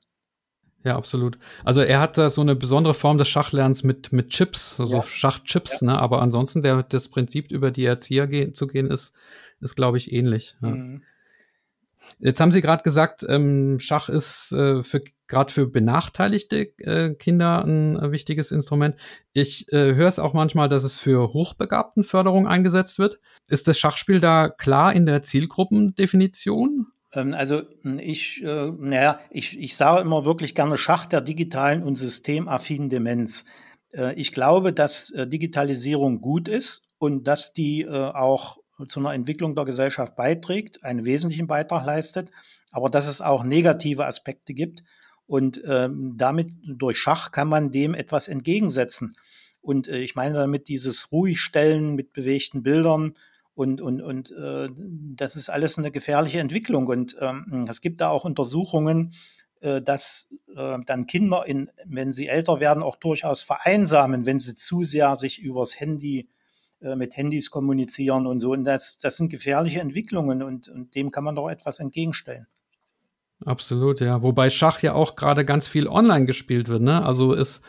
[0.84, 1.39] Ja, absolut.
[1.64, 5.03] Also er hat da so eine besondere Form des Schachlernens mit, mit Chips, also ja.
[5.03, 5.89] Schachchips, ja.
[5.89, 5.99] ne?
[6.01, 9.14] Aber ansonsten der, das Prinzip über die Erzieher gehen, zu gehen ist,
[9.61, 10.57] ist glaube ich, ähnlich.
[10.61, 11.03] Mhm.
[12.19, 17.65] Jetzt haben Sie gerade gesagt, ähm, Schach ist äh, für gerade für benachteiligte äh, Kinder
[17.65, 18.97] ein äh, wichtiges Instrument.
[19.33, 23.21] Ich äh, höre es auch manchmal, dass es für Hochbegabtenförderung eingesetzt wird.
[23.47, 26.87] Ist das Schachspiel da klar in der Zielgruppendefinition?
[27.13, 27.63] Ähm, also
[27.99, 33.45] ich, äh, naja, ich, ich sage immer wirklich gerne Schach der digitalen und systemaffinen Demenz.
[33.93, 39.64] Äh, ich glaube, dass Digitalisierung gut ist und dass die auch zu einer Entwicklung der
[39.64, 42.31] Gesellschaft beiträgt, einen wesentlichen Beitrag leistet,
[42.70, 44.85] aber dass es auch negative Aspekte gibt.
[45.26, 49.16] Und ähm, damit durch Schach kann man dem etwas entgegensetzen.
[49.61, 53.14] Und äh, ich meine damit dieses Ruhigstellen mit bewegten Bildern
[53.55, 54.68] und, und, und äh,
[55.16, 56.87] das ist alles eine gefährliche Entwicklung.
[56.87, 59.14] Und ähm, es gibt da auch Untersuchungen,
[59.61, 64.55] äh, dass äh, dann Kinder, in, wenn sie älter werden, auch durchaus vereinsamen, wenn sie
[64.55, 66.29] zu sehr sich übers Handy
[66.81, 68.53] mit Handys kommunizieren und so.
[68.53, 72.47] Und das, das sind gefährliche Entwicklungen und, und dem kann man doch etwas entgegenstellen.
[73.45, 74.22] Absolut, ja.
[74.22, 77.05] Wobei Schach ja auch gerade ganz viel online gespielt wird, ne?
[77.05, 77.62] Also ist,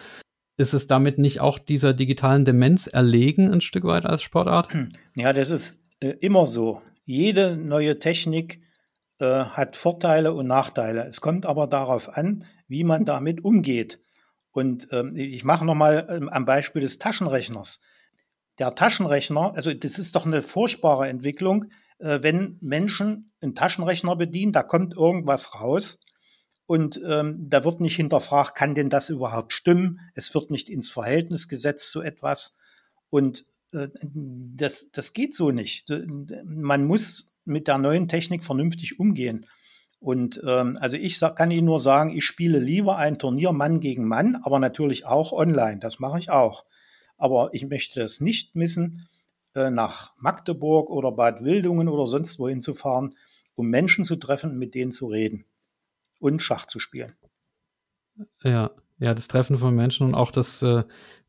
[0.58, 4.74] ist es damit nicht auch dieser digitalen Demenz erlegen, ein Stück weit als Sportart?
[4.74, 4.90] Hm.
[5.16, 6.82] Ja, das ist äh, immer so.
[7.06, 8.62] Jede neue Technik
[9.20, 11.06] äh, hat Vorteile und Nachteile.
[11.06, 14.00] Es kommt aber darauf an, wie man damit umgeht.
[14.52, 17.82] Und ähm, ich mache nochmal ähm, am Beispiel des Taschenrechners.
[18.60, 21.66] Der Taschenrechner, also das ist doch eine furchtbare Entwicklung,
[22.00, 26.02] äh, wenn Menschen einen Taschenrechner bedienen, da kommt irgendwas raus
[26.66, 30.00] und ähm, da wird nicht hinterfragt, kann denn das überhaupt stimmen?
[30.14, 32.58] Es wird nicht ins Verhältnis gesetzt zu etwas
[33.10, 35.90] und äh, das, das geht so nicht.
[36.44, 39.46] Man muss mit der neuen Technik vernünftig umgehen.
[40.00, 44.08] Und ähm, also ich kann Ihnen nur sagen, ich spiele lieber ein Turnier Mann gegen
[44.08, 45.80] Mann, aber natürlich auch online.
[45.80, 46.64] Das mache ich auch.
[47.20, 49.08] Aber ich möchte es nicht missen,
[49.54, 53.16] äh, nach Magdeburg oder Bad Wildungen oder sonst wohin zu fahren,
[53.56, 55.46] um Menschen zu treffen, mit denen zu reden
[56.20, 57.16] und Schach zu spielen.
[58.44, 60.84] Ja, ja, das Treffen von Menschen und auch das, äh,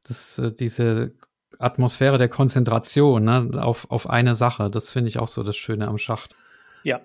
[0.05, 1.12] das, äh, diese
[1.59, 5.88] Atmosphäre der Konzentration ne, auf, auf eine Sache, das finde ich auch so das Schöne
[5.88, 6.26] am Schach.
[6.84, 7.01] Ja.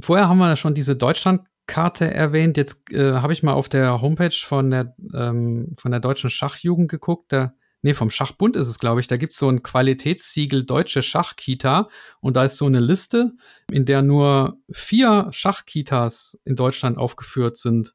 [0.00, 2.56] Vorher haben wir schon diese Deutschlandkarte erwähnt.
[2.56, 6.90] Jetzt äh, habe ich mal auf der Homepage von der, ähm, von der Deutschen Schachjugend
[6.90, 7.32] geguckt.
[7.32, 7.52] Da
[7.82, 9.06] nee, vom Schachbund ist es, glaube ich.
[9.06, 11.88] Da gibt es so ein Qualitätssiegel Deutsche Schachkita
[12.20, 13.28] und da ist so eine Liste,
[13.70, 17.94] in der nur vier Schachkitas in Deutschland aufgeführt sind.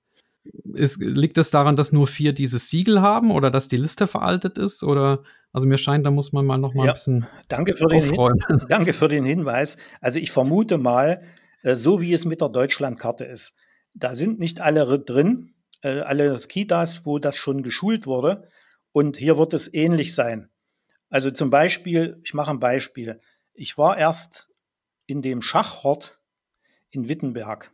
[0.73, 4.07] Ist, liegt es das daran, dass nur vier dieses Siegel haben oder dass die Liste
[4.07, 4.83] veraltet ist?
[4.83, 7.88] Oder also mir scheint, da muss man mal noch mal ja, ein bisschen danke für,
[7.88, 8.17] den Hin
[8.69, 9.77] danke für den Hinweis.
[10.01, 11.23] Also ich vermute mal,
[11.63, 13.55] äh, so wie es mit der Deutschlandkarte ist,
[13.93, 18.47] da sind nicht alle drin, äh, alle Kitas, wo das schon geschult wurde.
[18.97, 20.49] Und hier wird es ähnlich sein.
[21.11, 23.19] Also zum Beispiel, ich mache ein Beispiel.
[23.53, 24.49] Ich war erst
[25.05, 26.17] in dem Schachhort
[26.89, 27.71] in Wittenberg.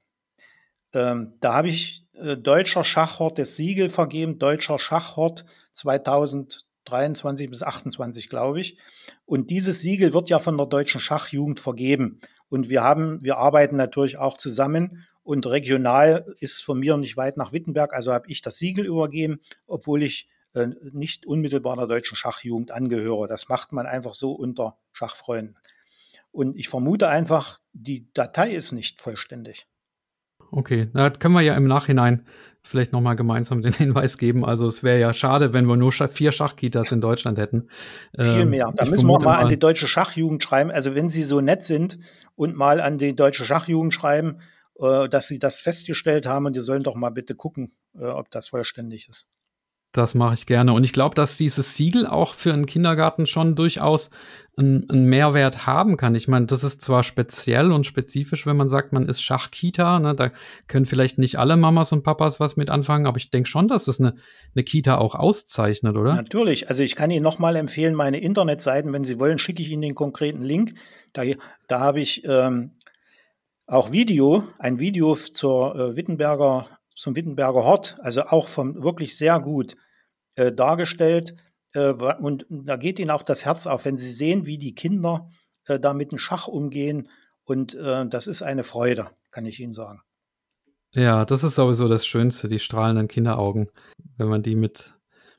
[0.91, 8.28] Ähm, da habe ich äh, deutscher Schachhort das Siegel vergeben, deutscher Schachhort 2023 bis 28,
[8.28, 8.78] glaube ich.
[9.24, 12.19] Und dieses Siegel wird ja von der deutschen Schachjugend vergeben.
[12.49, 17.38] Und wir haben, wir arbeiten natürlich auch zusammen und regional ist von mir nicht weit
[17.38, 20.28] nach Wittenberg, also habe ich das Siegel übergeben, obwohl ich
[20.91, 23.28] nicht unmittelbar der deutschen Schachjugend angehöre.
[23.28, 25.58] Das macht man einfach so unter Schachfreunden.
[26.32, 29.68] Und ich vermute einfach, die Datei ist nicht vollständig.
[30.51, 32.28] Okay, da können wir ja im Nachhinein
[32.64, 34.45] vielleicht nochmal gemeinsam den Hinweis geben.
[34.45, 37.68] Also es wäre ja schade, wenn wir nur vier Schachkitas in Deutschland hätten.
[38.16, 38.72] Viel ähm, mehr.
[38.76, 40.72] Da müssen wir mal an die deutsche Schachjugend schreiben.
[40.72, 41.99] Also wenn Sie so nett sind
[42.36, 44.39] und mal an die deutsche Schachjugend schreiben,
[44.80, 48.30] äh, dass Sie das festgestellt haben und die sollen doch mal bitte gucken, äh, ob
[48.30, 49.28] das vollständig ist.
[49.94, 50.74] Das mache ich gerne.
[50.74, 54.10] Und ich glaube, dass dieses Siegel auch für einen Kindergarten schon durchaus
[54.58, 56.16] einen, Mehrwert haben kann.
[56.16, 60.00] Ich meine, das ist zwar speziell und spezifisch, wenn man sagt, man ist Schachkita.
[60.00, 60.16] Ne?
[60.16, 60.32] Da
[60.68, 63.88] können vielleicht nicht alle Mamas und Papas was mit anfangen, aber ich denke schon, dass
[63.88, 64.16] es eine,
[64.56, 66.16] eine Kita auch auszeichnet, oder?
[66.16, 66.70] Natürlich.
[66.70, 69.96] Also ich kann Ihnen nochmal empfehlen, meine Internetseiten, wenn Sie wollen, schicke ich Ihnen den
[69.96, 70.74] konkreten Link.
[71.14, 71.24] Da,
[71.68, 72.72] da habe ich ähm,
[73.68, 79.39] auch Video, ein Video zur äh, Wittenberger zum Wittenberger Hort, also auch vom wirklich sehr
[79.39, 79.76] gut
[80.36, 81.36] äh, dargestellt.
[81.74, 85.30] Äh, und da geht ihnen auch das Herz auf, wenn sie sehen, wie die Kinder
[85.66, 87.10] äh, da mit dem Schach umgehen.
[87.44, 90.02] Und äh, das ist eine Freude, kann ich Ihnen sagen.
[90.91, 93.66] Ja, das ist sowieso das Schönste, die strahlenden Kinderaugen,
[94.18, 94.94] wenn man die mit,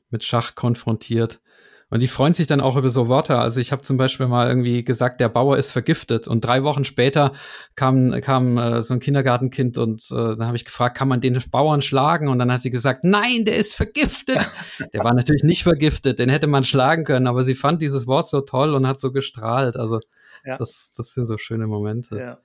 [0.09, 1.41] mit Schach konfrontiert.
[1.89, 3.39] Und die freuen sich dann auch über so Wörter.
[3.39, 6.27] Also ich habe zum Beispiel mal irgendwie gesagt, der Bauer ist vergiftet.
[6.27, 7.31] Und drei Wochen später
[7.75, 11.39] kam, kam äh, so ein Kindergartenkind und äh, dann habe ich gefragt, kann man den
[11.51, 12.27] Bauern schlagen?
[12.27, 14.49] Und dann hat sie gesagt, nein, der ist vergiftet.
[14.93, 18.27] der war natürlich nicht vergiftet, den hätte man schlagen können, aber sie fand dieses Wort
[18.27, 19.77] so toll und hat so gestrahlt.
[19.77, 19.99] Also
[20.43, 20.57] ja.
[20.57, 22.17] das, das sind so schöne Momente.
[22.17, 22.37] Ja.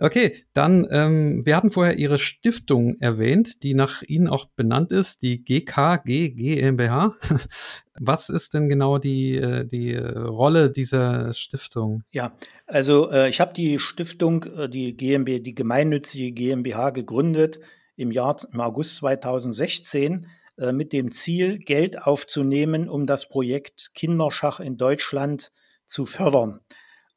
[0.00, 5.22] Okay, dann, ähm, wir hatten vorher Ihre Stiftung erwähnt, die nach Ihnen auch benannt ist,
[5.22, 7.14] die GKG GmbH.
[8.00, 12.04] Was ist denn genau die, äh, die Rolle dieser Stiftung?
[12.12, 12.32] Ja,
[12.66, 17.58] also äh, ich habe die Stiftung, äh, die GmbH, die gemeinnützige GmbH gegründet
[17.96, 20.28] im Jahr im August 2016
[20.58, 25.50] äh, mit dem Ziel, Geld aufzunehmen, um das Projekt Kinderschach in Deutschland
[25.84, 26.60] zu fördern.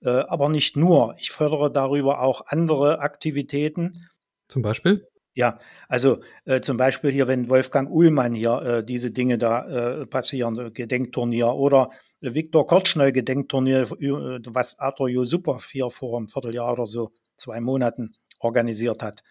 [0.04, 1.16] Äh, aber nicht nur.
[1.20, 4.08] Ich fördere darüber auch andere Aktivitäten.
[4.47, 5.02] Zum Beispiel?
[5.34, 10.06] Ja, also äh, zum Beispiel hier, wenn Wolfgang Uhlmann hier äh, diese Dinge da äh,
[10.06, 11.89] passieren, äh, Gedenkturnier oder
[12.20, 18.12] Viktor Kortschneu Gedenkturnier, äh, was Arthur Super hier vor einem Vierteljahr oder so, zwei Monaten
[18.39, 19.24] organisiert hat.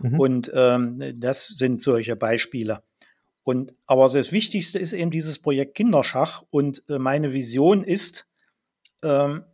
[0.00, 0.18] Mhm.
[0.18, 2.82] Und ähm, das sind solche Beispiele.
[3.44, 6.42] Und aber das Wichtigste ist eben dieses Projekt Kinderschach.
[6.50, 8.26] Und meine Vision ist,
[9.02, 9.44] ähm,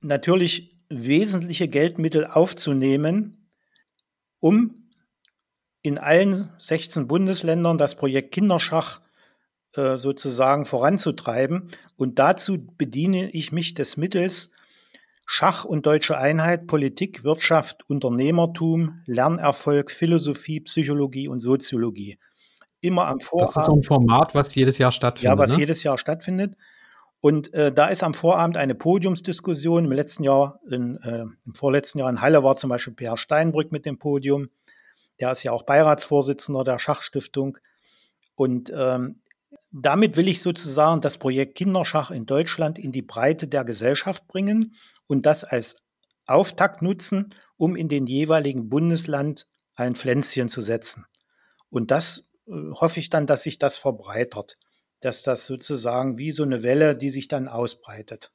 [0.00, 3.48] natürlich wesentliche Geldmittel aufzunehmen,
[4.40, 4.74] um
[5.82, 9.00] in allen 16 Bundesländern das Projekt Kinderschach
[9.74, 11.70] äh, sozusagen voranzutreiben.
[11.96, 14.52] Und dazu bediene ich mich des Mittels
[15.30, 22.18] Schach und deutsche Einheit, Politik, Wirtschaft, Unternehmertum, Lernerfolg, Philosophie, Psychologie und Soziologie.
[22.80, 23.54] Immer am Vorabend.
[23.54, 25.36] Das ist so ein Format, was jedes Jahr stattfindet.
[25.36, 25.60] Ja, was ne?
[25.60, 26.56] jedes Jahr stattfindet.
[27.20, 29.86] Und äh, da ist am Vorabend eine Podiumsdiskussion.
[29.86, 33.72] Im letzten Jahr, in, äh, im vorletzten Jahr in Halle war zum Beispiel Per Steinbrück
[33.72, 34.50] mit dem Podium.
[35.20, 37.58] Der ist ja auch Beiratsvorsitzender der Schachstiftung.
[38.36, 39.20] Und ähm,
[39.72, 44.76] damit will ich sozusagen das Projekt Kinderschach in Deutschland in die Breite der Gesellschaft bringen
[45.06, 45.82] und das als
[46.26, 51.06] Auftakt nutzen, um in den jeweiligen Bundesland ein Pflänzchen zu setzen.
[51.68, 54.56] Und das äh, hoffe ich dann, dass sich das verbreitert
[55.00, 58.32] dass das sozusagen wie so eine Welle, die sich dann ausbreitet.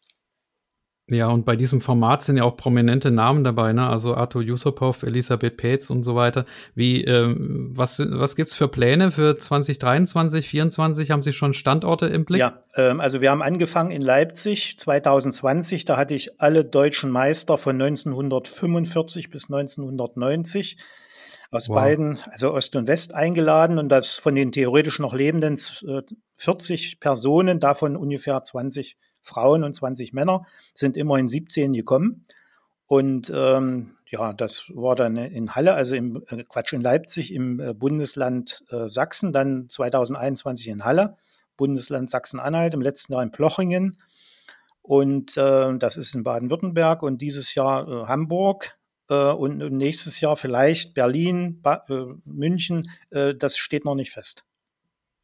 [1.09, 3.89] Ja, und bei diesem Format sind ja auch prominente Namen dabei, ne?
[3.89, 6.45] Also Arthur Yusupov, Elisabeth Petz und so weiter.
[6.75, 11.11] Wie, ähm, was, was gibt's für Pläne für 2023, 2024?
[11.11, 12.39] Haben Sie schon Standorte im Blick?
[12.39, 15.83] Ja, ähm, also wir haben angefangen in Leipzig 2020.
[15.83, 20.77] Da hatte ich alle deutschen Meister von 1945 bis 1990
[21.51, 21.75] aus wow.
[21.75, 25.57] beiden, also Ost und West, eingeladen und das von den theoretisch noch lebenden
[26.43, 32.25] 40 Personen, davon ungefähr 20 Frauen und 20 Männer, sind immerhin 17 gekommen.
[32.85, 37.59] Und ähm, ja, das war dann in Halle, also im äh, Quatsch in Leipzig im
[37.59, 41.15] äh, Bundesland äh, Sachsen, dann 2021 in Halle,
[41.55, 43.97] Bundesland Sachsen-Anhalt, im letzten Jahr in Plochingen
[44.83, 48.77] und äh, das ist in Baden-Württemberg und dieses Jahr äh, Hamburg
[49.09, 51.85] äh, und, nächstes Jahr vielleicht Berlin, ba
[52.25, 54.43] München, das steht noch nicht fest.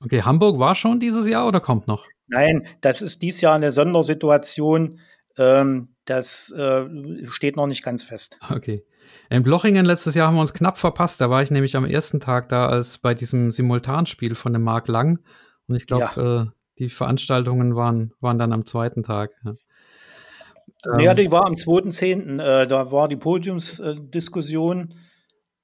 [0.01, 2.05] Okay, Hamburg war schon dieses Jahr oder kommt noch?
[2.27, 4.99] Nein, das ist dieses Jahr eine Sondersituation.
[5.37, 6.85] Ähm, das äh,
[7.25, 8.37] steht noch nicht ganz fest.
[8.49, 8.83] Okay.
[9.29, 11.21] In Blochingen letztes Jahr haben wir uns knapp verpasst.
[11.21, 14.87] Da war ich nämlich am ersten Tag da, als bei diesem Simultanspiel von dem Mark
[14.87, 15.19] Lang.
[15.67, 16.41] Und ich glaube, ja.
[16.41, 16.45] äh,
[16.79, 19.31] die Veranstaltungen waren, waren dann am zweiten Tag.
[19.43, 19.55] Ja.
[20.93, 22.41] Ähm, ja, die war am 2.10.
[22.41, 24.95] Äh, da war die Podiumsdiskussion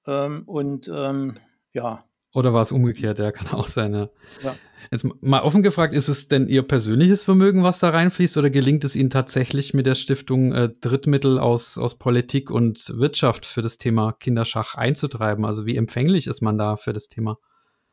[0.06, 1.40] ähm, und ähm,
[1.74, 2.04] ja.
[2.36, 3.18] Oder war es umgekehrt?
[3.18, 4.10] Ja, kann auch sein, ja.
[4.44, 4.56] ja.
[4.92, 8.84] Jetzt mal offen gefragt, ist es denn Ihr persönliches Vermögen, was da reinfließt, oder gelingt
[8.84, 13.78] es Ihnen tatsächlich mit der Stiftung äh, Drittmittel aus, aus Politik und Wirtschaft für das
[13.78, 15.44] Thema Kinderschach einzutreiben?
[15.44, 17.36] Also wie empfänglich ist man da für das Thema?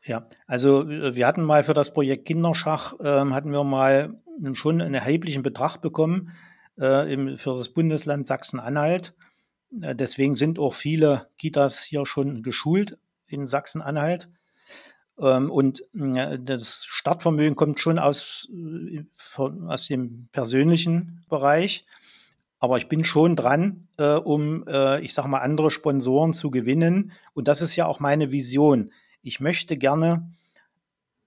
[0.05, 4.21] Ja, also wir hatten mal für das Projekt Kinderschach, ähm, hatten wir mal
[4.53, 6.31] schon einen erheblichen Betrag bekommen
[6.77, 9.15] äh, im, für das Bundesland Sachsen-Anhalt.
[9.81, 12.97] Äh, deswegen sind auch viele Kitas hier schon geschult
[13.33, 14.29] in Sachsen-Anhalt.
[15.19, 19.03] Ähm, und äh, das Startvermögen kommt schon aus, äh,
[19.37, 21.85] aus dem persönlichen Bereich.
[22.59, 27.11] Aber ich bin schon dran, äh, um, äh, ich sage mal, andere Sponsoren zu gewinnen.
[27.33, 28.91] Und das ist ja auch meine Vision.
[29.21, 30.31] Ich möchte gerne,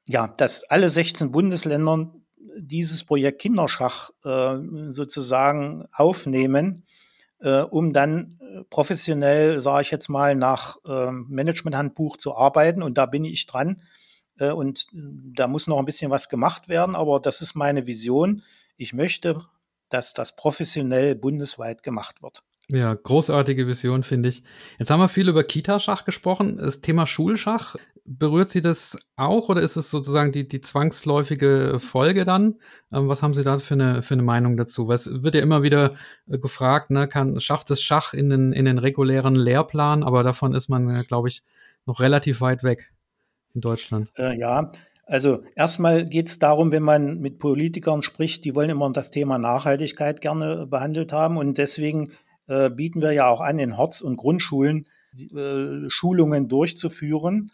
[0.06, 2.10] ja, dass alle 16 Bundesländer
[2.58, 4.56] dieses Projekt Kinderschach äh,
[4.88, 6.84] sozusagen aufnehmen,
[7.70, 8.35] um dann
[8.70, 12.82] professionell, sage ich jetzt mal, nach äh, Managementhandbuch zu arbeiten.
[12.82, 13.82] Und da bin ich dran.
[14.38, 18.42] Äh, und da muss noch ein bisschen was gemacht werden, aber das ist meine Vision.
[18.76, 19.42] Ich möchte,
[19.88, 22.42] dass das professionell bundesweit gemacht wird.
[22.68, 24.42] Ja, großartige Vision, finde ich.
[24.78, 26.56] Jetzt haben wir viel über Kita-Schach gesprochen.
[26.56, 27.76] Das Thema Schulschach,
[28.06, 32.54] berührt Sie das auch oder ist es sozusagen die, die zwangsläufige Folge dann?
[32.92, 34.88] Ähm, was haben Sie da für eine, für eine Meinung dazu?
[34.88, 35.94] Was wird ja immer wieder
[36.28, 40.54] äh, gefragt, ne, kann, schafft es Schach in den, in den regulären Lehrplan, aber davon
[40.54, 41.42] ist man, äh, glaube ich,
[41.84, 42.92] noch relativ weit weg
[43.54, 44.12] in Deutschland.
[44.16, 44.70] Äh, ja,
[45.04, 49.38] also erstmal geht es darum, wenn man mit Politikern spricht, die wollen immer das Thema
[49.38, 52.12] Nachhaltigkeit gerne behandelt haben und deswegen
[52.48, 54.86] äh, bieten wir ja auch an, in Horts- und Grundschulen
[55.88, 57.50] Schulungen durchzuführen.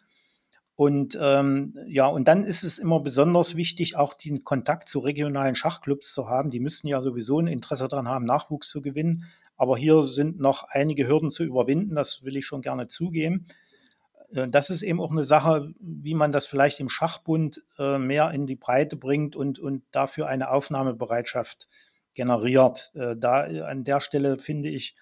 [0.75, 5.55] Und ähm, ja, und dann ist es immer besonders wichtig, auch den Kontakt zu regionalen
[5.55, 6.51] Schachclubs zu haben.
[6.51, 9.25] Die müssten ja sowieso ein Interesse daran haben, Nachwuchs zu gewinnen.
[9.57, 13.47] Aber hier sind noch einige Hürden zu überwinden, das will ich schon gerne zugeben.
[14.33, 18.31] Äh, das ist eben auch eine Sache, wie man das vielleicht im Schachbund äh, mehr
[18.31, 21.69] in die Breite bringt und, und dafür eine Aufnahmebereitschaft
[22.15, 22.93] generiert.
[22.95, 24.95] Äh, da an der Stelle finde ich,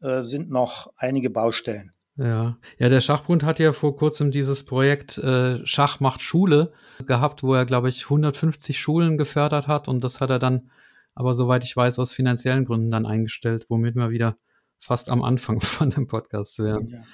[0.00, 1.92] äh, sind noch einige Baustellen.
[2.18, 6.72] Ja, ja, der Schachbund hat ja vor kurzem dieses Projekt äh, Schach macht Schule
[7.06, 10.68] gehabt, wo er, glaube ich, 150 Schulen gefördert hat und das hat er dann,
[11.14, 14.34] aber soweit ich weiß, aus finanziellen Gründen dann eingestellt, womit wir wieder
[14.80, 16.88] fast am Anfang von dem Podcast wären.
[16.88, 17.04] Ja.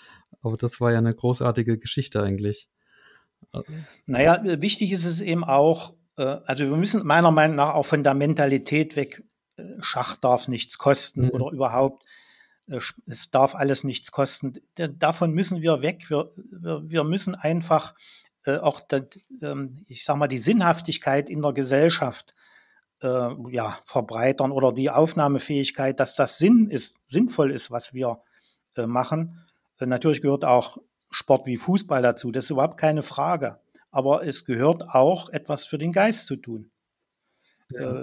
[0.41, 2.69] Aber das war ja eine großartige Geschichte eigentlich.
[4.07, 8.03] Naja, wichtig ist es eben auch, äh, also wir müssen meiner Meinung nach auch von
[8.03, 9.23] der Mentalität weg,
[9.59, 11.31] äh, Schach darf nichts kosten mhm.
[11.31, 12.24] oder überhaupt äh,
[12.67, 14.55] es darf alles nichts kosten.
[14.77, 16.09] Davon müssen wir weg.
[16.09, 17.95] Wir, wir müssen einfach
[18.45, 18.81] äh, auch,
[19.43, 22.35] ähm, ich sag mal, die Sinnhaftigkeit in der Gesellschaft
[23.03, 28.21] äh, ja, verbreitern oder die Aufnahmefähigkeit, dass das Sinn ist, sinnvoll ist, was wir
[28.77, 29.47] machen.
[29.79, 30.79] natürlich gehört auch
[31.11, 32.33] Sport wie Fußball dazu.
[32.33, 33.61] Das ist überhaupt keine Frage.
[33.93, 36.73] Aber es gehört auch etwas für den Geist zu tun.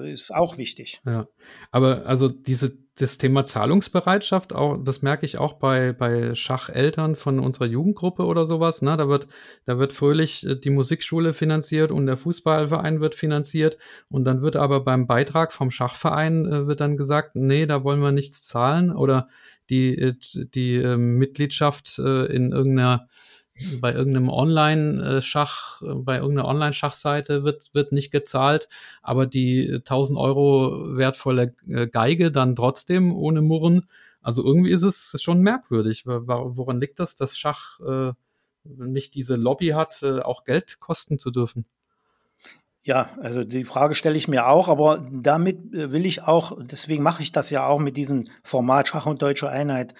[0.05, 1.01] äh, ist auch wichtig.
[1.05, 1.28] Ja,
[1.72, 7.39] aber also diese das Thema Zahlungsbereitschaft, auch, das merke ich auch bei, bei Schacheltern von
[7.39, 8.81] unserer Jugendgruppe oder sowas.
[8.81, 8.95] Ne?
[8.97, 9.27] Da, wird,
[9.65, 13.77] da wird fröhlich äh, die Musikschule finanziert und der Fußballverein wird finanziert.
[14.09, 18.01] Und dann wird aber beim Beitrag vom Schachverein äh, wird dann gesagt, nee, da wollen
[18.01, 18.91] wir nichts zahlen.
[18.91, 19.27] Oder
[19.69, 23.07] die, äh, die äh, Mitgliedschaft äh, in irgendeiner
[23.80, 28.68] bei irgendeinem Online-Schach, bei irgendeiner Online-Schachseite wird, wird nicht gezahlt,
[29.01, 33.88] aber die 1000 Euro wertvolle äh, Geige dann trotzdem ohne Murren.
[34.22, 36.05] Also irgendwie ist es schon merkwürdig.
[36.05, 38.14] Woran liegt das, dass Schach äh,
[38.64, 41.64] nicht diese Lobby hat, äh, auch Geld kosten zu dürfen?
[42.84, 47.03] Ja, also die Frage stelle ich mir auch, aber damit äh, will ich auch, deswegen
[47.03, 49.95] mache ich das ja auch mit diesem Format Schach und Deutsche Einheit, äh,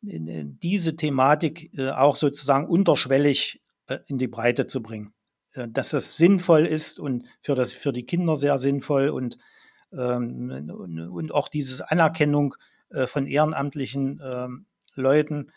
[0.00, 5.12] diese Thematik äh, auch sozusagen unterschwellig äh, in die Breite zu bringen.
[5.70, 9.38] Dass das sinnvoll ist und für, das, für die Kinder sehr sinnvoll und,
[9.90, 10.70] ähm,
[11.10, 12.56] und auch diese Anerkennung
[13.06, 14.66] von ehrenamtlichen ähm,
[14.96, 15.50] Leuten,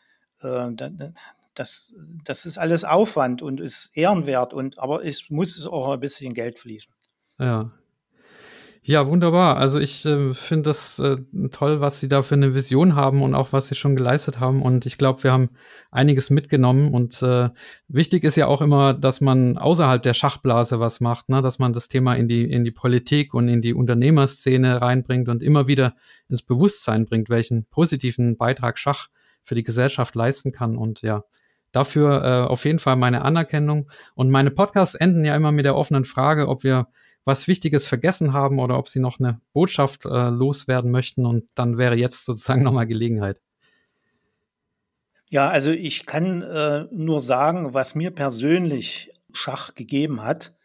[1.54, 6.34] das, das ist alles Aufwand und ist ehrenwert und aber es muss auch ein bisschen
[6.34, 6.94] Geld fließen.
[7.38, 7.70] Ja,
[8.82, 9.58] ja, wunderbar.
[9.58, 11.18] Also ich äh, finde das äh,
[11.52, 14.62] toll, was Sie da für eine Vision haben und auch was Sie schon geleistet haben.
[14.62, 15.50] Und ich glaube, wir haben
[15.92, 16.94] einiges mitgenommen.
[16.94, 17.50] Und äh,
[17.90, 21.42] wichtig ist ja auch immer, dass man außerhalb der Schachblase was macht, ne?
[21.42, 25.44] dass man das Thema in die, in die Politik und in die Unternehmerszene reinbringt und
[25.44, 25.96] immer wieder
[26.30, 29.08] ins Bewusstsein bringt, welchen positiven Beitrag Schach
[29.42, 30.78] für die Gesellschaft leisten kann.
[30.78, 31.26] Und ja,
[31.74, 33.90] dafür äh, auf jeden Fall meine Anerkennung.
[34.16, 36.88] Und meine Podcasts enden ja immer mit der offenen Frage, ob wir
[37.30, 41.26] was Wichtiges vergessen haben oder ob sie noch eine Botschaft äh, loswerden möchten.
[41.26, 43.40] Und dann wäre jetzt sozusagen nochmal Gelegenheit.
[45.30, 50.56] Ja, also ich kann äh, nur sagen, was mir persönlich Schach gegeben hat.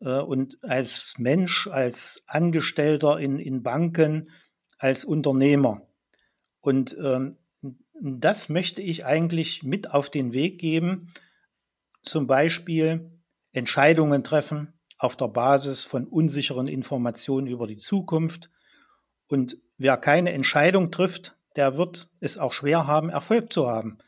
[0.00, 4.28] Äh, und als Mensch, als Angestellter in, in Banken,
[4.78, 5.82] als Unternehmer.
[6.60, 7.36] Und ähm,
[8.00, 11.12] das möchte ich eigentlich mit auf den Weg geben.
[12.02, 13.12] Zum Beispiel
[13.52, 14.72] Entscheidungen treffen,
[15.02, 18.50] auf der Basis von unsicheren Informationen über die Zukunft.
[19.26, 23.98] Und wer keine Entscheidung trifft, der wird es auch schwer haben, Erfolg zu haben.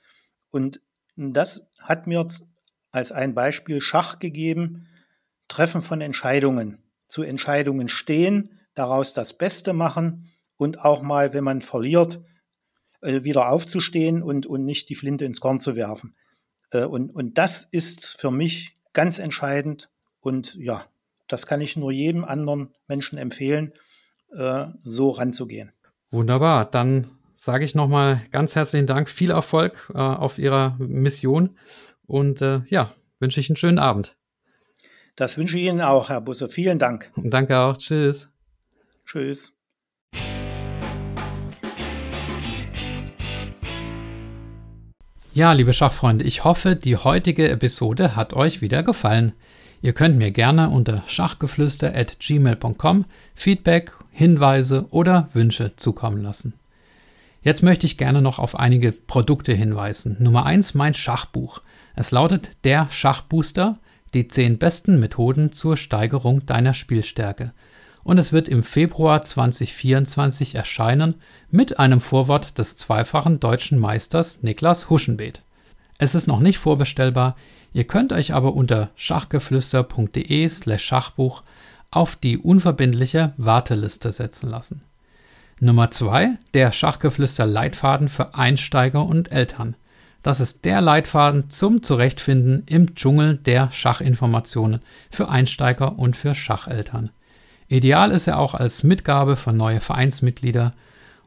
[0.53, 0.81] Und
[1.17, 2.29] das hat mir
[2.93, 4.87] als ein Beispiel Schach gegeben,
[5.49, 6.79] Treffen von Entscheidungen,
[7.09, 12.21] zu Entscheidungen stehen, daraus das Beste machen und auch mal, wenn man verliert,
[13.01, 16.15] äh, wieder aufzustehen und, und nicht die Flinte ins Korn zu werfen.
[16.71, 19.91] Äh, und, und das ist für mich ganz entscheidend
[20.25, 20.87] und ja,
[21.29, 23.73] das kann ich nur jedem anderen Menschen empfehlen,
[24.35, 25.73] äh, so ranzugehen.
[26.11, 26.65] Wunderbar.
[26.65, 27.07] Dann
[27.37, 31.59] sage ich nochmal ganz herzlichen Dank, viel Erfolg äh, auf Ihrer Mission
[32.07, 34.17] und äh, ja, wünsche ich einen schönen Abend.
[35.15, 36.49] Das wünsche ich Ihnen auch, Herr Busse.
[36.49, 37.11] Vielen Dank.
[37.17, 37.77] Danke auch.
[37.77, 38.29] Tschüss.
[39.05, 39.57] Tschüss.
[45.35, 49.35] Ja, liebe Schachfreunde, ich hoffe, die heutige Episode hat euch wieder gefallen.
[49.85, 53.05] Ihr könnt mir gerne unter schachgeflüster@gmail.com
[53.35, 56.55] Feedback, Hinweise oder Wünsche zukommen lassen.
[57.43, 60.17] Jetzt möchte ich gerne noch auf einige Produkte hinweisen.
[60.21, 61.61] Nummer 1 mein Schachbuch.
[61.95, 63.79] Es lautet Der Schachbooster,
[64.15, 67.53] die 10 besten Methoden zur Steigerung deiner Spielstärke.
[68.05, 71.17] Und es wird im Februar 2024 erscheinen
[71.51, 75.41] mit einem Vorwort des zweifachen deutschen Meisters Niklas Huschenbeet.
[75.99, 77.37] Es ist noch nicht vorbestellbar,
[77.75, 81.43] ihr könnt euch aber unter schachgeflüster.de/slash Schachbuch
[81.91, 84.83] auf die unverbindliche Warteliste setzen lassen.
[85.61, 89.77] Nummer 2, der Schachgeflüster Leitfaden für Einsteiger und Eltern.
[90.23, 97.11] Das ist der Leitfaden zum Zurechtfinden im Dschungel der Schachinformationen für Einsteiger und für Schacheltern.
[97.69, 100.73] Ideal ist er auch als Mitgabe für neue Vereinsmitglieder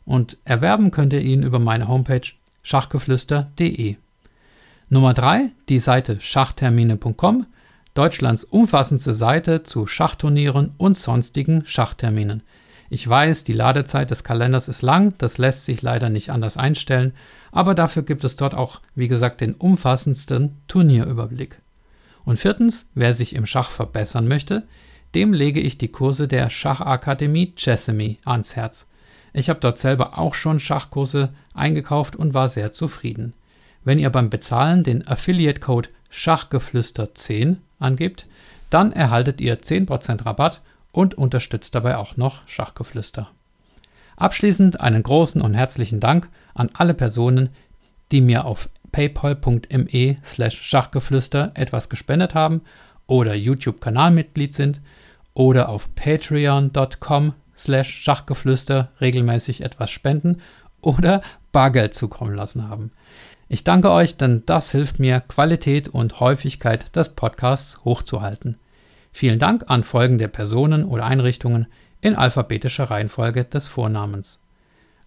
[0.03, 2.27] und erwerben könnt ihr ihn über meine Homepage
[2.63, 3.97] schachgeflüster.de.
[4.89, 7.45] Nummer 3, die Seite schachtermine.com,
[7.93, 12.41] Deutschlands umfassendste Seite zu Schachturnieren und sonstigen Schachterminen.
[12.89, 17.11] Ich weiß, die Ladezeit des Kalenders ist lang, das lässt sich leider nicht anders einstellen,
[17.51, 21.57] aber dafür gibt es dort auch, wie gesagt, den umfassendsten Turnierüberblick.
[22.23, 24.63] Und viertens, wer sich im Schach verbessern möchte,
[25.15, 28.87] dem lege ich die Kurse der Schachakademie Chessemy ans Herz.
[29.33, 33.33] Ich habe dort selber auch schon Schachkurse eingekauft und war sehr zufrieden.
[33.87, 38.25] Wenn ihr beim Bezahlen den Affiliate-Code Schachgeflüster10 angebt,
[38.69, 40.59] dann erhaltet ihr 10% Rabatt
[40.91, 43.29] und unterstützt dabei auch noch Schachgeflüster.
[44.17, 47.51] Abschließend einen großen und herzlichen Dank an alle Personen,
[48.11, 52.63] die mir auf paypal.me slash Schachgeflüster etwas gespendet haben
[53.05, 54.81] oder YouTube-Kanalmitglied sind
[55.33, 60.41] oder auf patreon.com slash Schachgeflüster regelmäßig etwas spenden
[60.81, 61.21] oder
[61.53, 62.91] Bargeld zukommen lassen haben.
[63.49, 68.57] Ich danke euch, denn das hilft mir, Qualität und Häufigkeit des Podcasts hochzuhalten.
[69.13, 71.67] Vielen Dank an folgende Personen oder Einrichtungen
[72.01, 74.41] in alphabetischer Reihenfolge des Vornamens.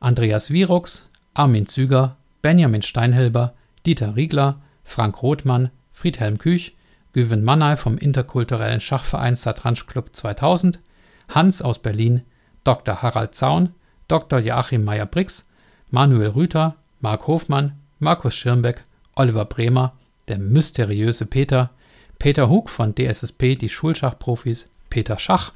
[0.00, 6.72] Andreas Virux, Armin Züger, Benjamin Steinhilber, Dieter Riegler, Frank Rothmann, Friedhelm Küch,
[7.12, 10.80] Güven Mannay vom interkulturellen Schachverein Satranj Club 2000,
[11.28, 12.22] Hans aus Berlin,
[12.64, 13.02] Dr.
[13.02, 13.74] Harald Zaun,
[14.08, 14.38] Dr.
[14.40, 15.42] Joachim Meyer-Brix,
[15.90, 18.82] Manuel Rüther, Marc Hofmann, Markus Schirmbeck,
[19.14, 19.92] Oliver Bremer,
[20.28, 21.70] der mysteriöse Peter,
[22.18, 25.52] Peter Hug von DSSP, die Schulschachprofis, Peter Schach,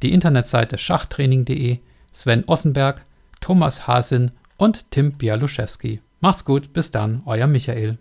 [0.00, 1.78] die Internetseite schachtraining.de,
[2.12, 3.02] Sven Ossenberg,
[3.40, 6.00] Thomas Hasin und Tim Bialuszewski.
[6.20, 7.98] Macht's gut, bis dann, euer Michael.